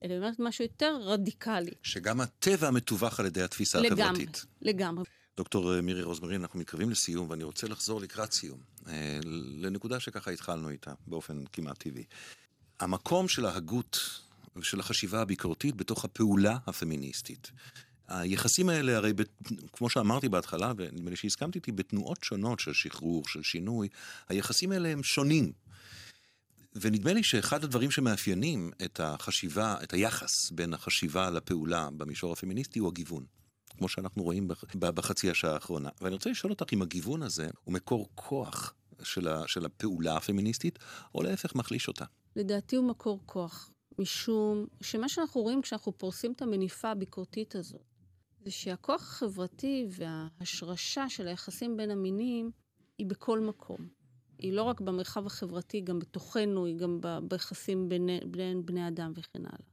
אלא 0.04 0.14
היא 0.14 0.20
אומרת 0.20 0.40
משהו 0.40 0.66
יותר 0.66 0.98
רדיקלי. 1.02 1.72
שגם 1.84 2.22
הטבע 2.22 2.72
מתווך 2.72 3.20
על 3.20 3.26
ידי 3.26 3.42
התפיסה 3.42 3.82
לגמרי, 3.82 4.04
החברתית. 4.04 4.46
לגמרי. 4.62 5.04
דוקטור 5.38 5.82
מירי 5.82 6.04
רוזמרין, 6.04 6.42
אנחנו 6.42 6.60
מתקרבים 6.60 6.90
לסיום, 6.90 7.30
ואני 7.30 7.44
רוצה 7.44 7.68
לחזור 7.68 8.02
לקראת 8.02 8.32
סיום, 8.32 8.60
אה, 8.88 9.20
לנקודה 9.62 10.00
שככה 10.00 10.32
התחלנו 10.32 10.70
איתה, 10.70 10.94
באופן 11.08 11.44
כמעט 11.54 11.78
טבעי. 11.78 12.04
המקום 12.80 13.28
של 13.28 13.46
ההגות 13.46 14.20
ושל 14.56 14.80
החשיבה 14.80 15.22
הביקורתית 15.22 15.76
בתוך 15.76 16.06
הפעולה 16.06 16.58
הפמיניסטית. 16.68 17.52
היחסים 18.08 18.70
האלה, 18.70 18.98
הרי, 18.98 19.14
ב, 19.14 19.22
כמו 19.74 19.90
שאמרתי 19.90 20.30
בהתחלה, 20.30 20.72
ונדמה 20.78 21.10
לי 21.10 21.16
שהסכמתי 21.16 21.60
איתי, 21.60 21.72
בתנועות 21.72 22.24
שונות 22.24 22.60
של 22.60 22.74
שחרור, 22.74 23.28
של 23.28 23.44
שינוי, 23.44 23.88
היחסים 24.30 24.72
האלה 24.72 24.90
הם 24.90 25.04
שונים. 25.04 25.52
ונדמה 26.76 27.14
לי 27.14 27.24
שאחד 27.24 27.64
הדברים 27.64 27.92
שמאפיינים 27.92 28.72
את 28.86 29.00
החשיבה, 29.00 29.78
את 29.84 29.94
היחס 29.94 30.52
בין 30.52 30.74
החשיבה 30.74 31.30
לפעולה 31.30 31.90
במישור 31.98 32.34
הפמיניסטי 32.34 32.80
הוא 32.80 32.88
הגיוון. 32.88 33.26
כמו 33.78 33.90
שאנחנו 33.90 34.24
רואים 34.24 34.48
בחצי 34.80 35.30
השעה 35.30 35.54
האחרונה. 35.54 35.90
ואני 36.02 36.14
רוצה 36.14 36.30
לשאול 36.30 36.52
אותך 36.52 36.74
אם 36.74 36.82
הגיוון 36.82 37.24
הזה 37.24 37.50
הוא 37.64 37.74
מקור 37.74 38.10
כוח 38.16 38.74
של, 39.04 39.28
ה, 39.28 39.48
של 39.48 39.66
הפעולה 39.66 40.18
הפמיניסטית, 40.18 40.80
או 41.16 41.24
להפך 41.24 41.56
מחליש 41.56 41.88
אותה. 41.88 42.06
לדעתי 42.36 42.76
הוא 42.76 42.88
מקור 42.90 43.20
כוח, 43.26 43.70
משום 44.00 44.66
שמה 44.82 45.10
שאנחנו 45.10 45.42
רואים 45.42 45.62
כשאנחנו 45.62 45.98
פורסים 45.98 46.32
את 46.32 46.42
המניפה 46.42 46.92
הביקורתית 46.92 47.56
הזאת, 47.56 47.95
זה 48.46 48.52
שהכוח 48.52 49.02
החברתי 49.02 49.88
וההשרשה 49.90 51.10
של 51.10 51.28
היחסים 51.28 51.78
בין 51.78 51.92
המינים 51.92 52.52
היא 52.98 53.08
בכל 53.08 53.40
מקום. 53.40 53.88
היא 54.38 54.54
לא 54.54 54.64
רק 54.64 54.82
במרחב 54.82 55.26
החברתי, 55.26 55.82
גם 55.82 56.00
בתוכנו, 56.00 56.66
היא 56.66 56.78
גם 56.78 57.00
ביחסים 57.28 57.90
בין, 57.90 58.10
בין 58.26 58.66
בני 58.66 58.88
אדם 58.88 59.12
וכן 59.16 59.46
הלאה. 59.46 59.70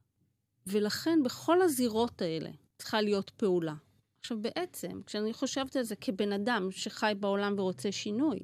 ולכן 0.67 1.19
בכל 1.25 1.63
הזירות 1.63 2.23
האלה 2.23 2.51
צריכה 2.79 3.01
להיות 3.01 3.31
פעולה. 3.31 3.75
עכשיו 4.21 4.43
בעצם, 4.43 5.03
כשאני 5.07 5.33
חושבת 5.33 5.77
על 5.77 5.83
זה 5.83 5.97
כבן 5.97 6.33
אדם 6.33 6.69
שחי 6.71 7.13
בעולם 7.21 7.55
ורוצה 7.59 7.93
שינוי, 7.93 8.39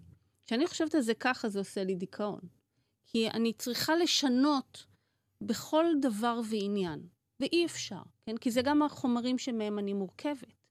כשאני 0.47 0.67
חושבת 0.67 0.95
על 0.95 1.01
זה 1.01 1.15
ככה, 1.15 1.49
זה 1.49 1.59
עושה 1.59 1.85
לי 1.85 1.95
דיכאון. 1.95 2.41
כי 3.07 3.31
אני 3.31 3.53
צריכה 3.53 3.97
לשנות 3.97 4.87
בכל 5.41 5.85
דבר 6.03 6.41
ועניין, 6.51 7.07
ואי 7.41 7.67
אפשר, 7.67 8.03
כן? 8.29 8.37
כי 8.37 8.51
זה 8.51 8.63
גם 8.63 8.83
החומרים 8.83 9.39
שמהם 9.39 9.79
אני 9.79 9.93
מורכבת. 9.93 10.67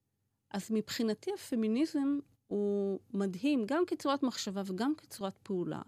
אז 0.52 0.72
מבחינתי 0.72 1.32
הפמיניזם 1.34 2.20
הוא 2.48 3.00
מדהים, 3.14 3.64
גם 3.66 3.84
כצורת 3.88 4.24
מחשבה 4.24 4.62
וגם 4.66 4.94
כצורת 4.98 5.38
פעולה, 5.44 5.82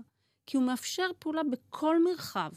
כי 0.46 0.58
הוא 0.58 0.66
מאפשר 0.66 1.10
פעולה 1.20 1.42
בכל 1.44 2.04
מרחב. 2.04 2.52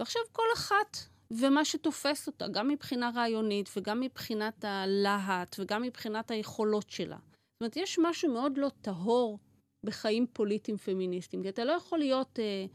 ועכשיו 0.00 0.22
כל 0.32 0.42
אחת 0.54 0.96
ומה 1.30 1.64
שתופס 1.64 2.26
אותה, 2.26 2.48
גם 2.48 2.68
מבחינה 2.68 3.10
רעיונית 3.14 3.70
וגם 3.76 4.00
מבחינת 4.00 4.64
הלהט 4.64 5.56
וגם 5.58 5.82
מבחינת 5.82 6.30
היכולות 6.30 6.90
שלה. 6.90 7.16
זאת 7.16 7.60
אומרת, 7.60 7.76
יש 7.76 7.98
משהו 8.02 8.32
מאוד 8.32 8.58
לא 8.58 8.70
טהור 8.80 9.38
בחיים 9.84 10.26
פוליטיים 10.32 10.76
פמיניסטיים, 10.76 11.42
כי 11.42 11.48
אתה 11.48 11.64
לא 11.64 11.72
יכול 11.72 11.98
להיות 11.98 12.38
אה, 12.38 12.66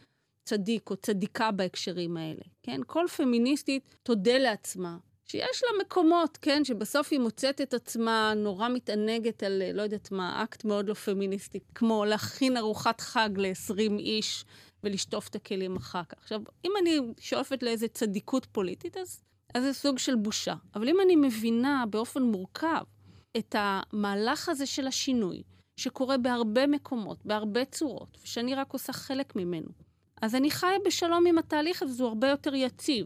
צדיק 0.43 0.89
או 0.89 0.95
צדיקה 0.95 1.52
בהקשרים 1.52 2.17
האלה, 2.17 2.43
כן? 2.63 2.82
כל 2.88 3.06
פמיניסטית 3.17 3.95
תודה 4.04 4.38
לעצמה 4.38 4.98
שיש 5.28 5.64
לה 5.64 5.84
מקומות, 5.86 6.38
כן, 6.42 6.66
שבסוף 6.66 7.08
היא 7.12 7.20
מוצאת 7.20 7.62
את 7.62 7.74
עצמה 7.74 8.34
נורא 8.36 8.70
מתענגת 8.70 9.44
על, 9.44 9.62
לא 9.74 9.82
יודעת 9.82 10.12
מה, 10.12 10.44
אקט 10.44 10.66
מאוד 10.66 10.90
לא 10.90 10.94
פמיניסטי, 10.94 11.60
כמו 11.76 12.06
להכין 12.06 12.58
ארוחת 12.58 13.02
חג 13.02 13.30
ל-20 13.38 14.00
איש 14.00 14.46
ולשטוף 14.84 15.28
את 15.28 15.36
הכלים 15.36 15.76
אחר 15.76 16.04
כך. 16.10 16.18
עכשיו, 16.18 16.42
אם 16.66 16.72
אני 16.82 17.00
שואפת 17.20 17.64
לאיזה 17.64 17.88
צדיקות 17.88 18.46
פוליטית, 18.46 18.98
אז, 18.98 19.22
אז 19.56 19.64
זה 19.64 19.74
סוג 19.74 20.00
של 20.00 20.16
בושה. 20.16 20.56
אבל 20.76 20.90
אם 20.90 20.98
אני 21.06 21.16
מבינה 21.16 21.84
באופן 21.90 22.24
מורכב 22.24 22.84
את 23.38 23.56
המהלך 23.58 24.50
הזה 24.50 24.66
של 24.66 24.88
השינוי, 24.88 25.44
שקורה 25.78 26.18
בהרבה 26.18 26.68
מקומות, 26.68 27.26
בהרבה 27.26 27.66
צורות, 27.66 28.18
ושאני 28.24 28.56
רק 28.56 28.74
עושה 28.74 28.94
חלק 28.94 29.36
ממנו, 29.36 29.70
אז 30.22 30.36
אני 30.36 30.52
חיה 30.52 30.80
בשלום 30.86 31.28
עם 31.28 31.38
התהליך 31.38 31.84
הזה, 31.84 32.04
הוא 32.04 32.10
הרבה 32.10 32.30
יותר 32.30 32.56
יציב. 32.56 33.06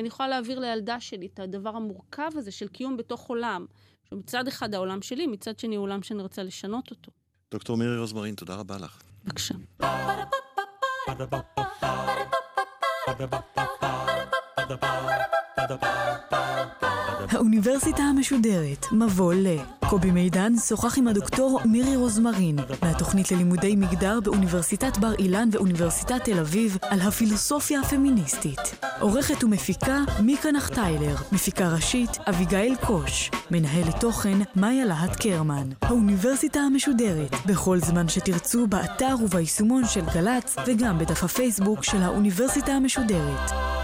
ואני 0.00 0.08
יכולה 0.08 0.28
להעביר 0.28 0.58
לילדה 0.58 1.00
שלי 1.00 1.28
את 1.34 1.38
הדבר 1.38 1.76
המורכב 1.76 2.30
הזה 2.36 2.50
של 2.50 2.68
קיום 2.68 2.96
בתוך 2.96 3.26
עולם, 3.26 3.66
שמצד 4.10 4.48
אחד 4.48 4.74
העולם 4.74 5.02
שלי, 5.02 5.26
מצד 5.26 5.58
שני 5.58 5.76
הוא 5.76 5.82
עולם 5.82 6.02
שאני 6.02 6.22
רוצה 6.22 6.42
לשנות 6.42 6.90
אותו. 6.90 7.10
דוקטור 7.50 7.76
מירי 7.76 7.98
רוזמרין, 7.98 8.34
תודה 8.34 8.54
רבה 8.54 8.76
לך. 8.78 9.02
בבקשה. 9.24 9.54
האוניברסיטה 17.30 18.02
המשודרת, 18.02 18.86
מבוא 18.92 19.34
ל... 19.34 19.46
קובי 19.90 20.10
מידן 20.10 20.56
שוחח 20.56 20.98
עם 20.98 21.08
הדוקטור 21.08 21.60
מירי 21.64 21.96
רוזמרין 21.96 22.56
מהתוכנית 22.82 23.32
ללימודי 23.32 23.76
מגדר 23.76 24.20
באוניברסיטת 24.20 24.98
בר 24.98 25.14
אילן 25.18 25.48
ואוניברסיטת 25.52 26.24
תל 26.24 26.38
אביב 26.38 26.78
על 26.82 27.00
הפילוסופיה 27.00 27.80
הפמיניסטית. 27.80 28.84
עורכת 29.00 29.44
ומפיקה 29.44 29.98
מיקה 30.22 30.52
נחטיילר, 30.52 31.14
מפיקה 31.32 31.68
ראשית 31.68 32.10
אביגיל 32.28 32.76
קוש, 32.76 33.30
מנהלת 33.50 34.00
תוכן 34.00 34.38
מאיה 34.56 34.84
להט 34.84 35.16
קרמן. 35.16 35.68
האוניברסיטה 35.82 36.60
המשודרת, 36.60 37.34
בכל 37.46 37.78
זמן 37.78 38.08
שתרצו 38.08 38.66
באתר 38.66 39.14
וביישומון 39.22 39.84
של 39.84 40.04
גל"צ 40.14 40.56
וגם 40.66 40.98
בדף 40.98 41.24
הפייסבוק 41.24 41.84
של 41.84 42.02
האוניברסיטה 42.02 42.72
המשודרת. 42.72 43.79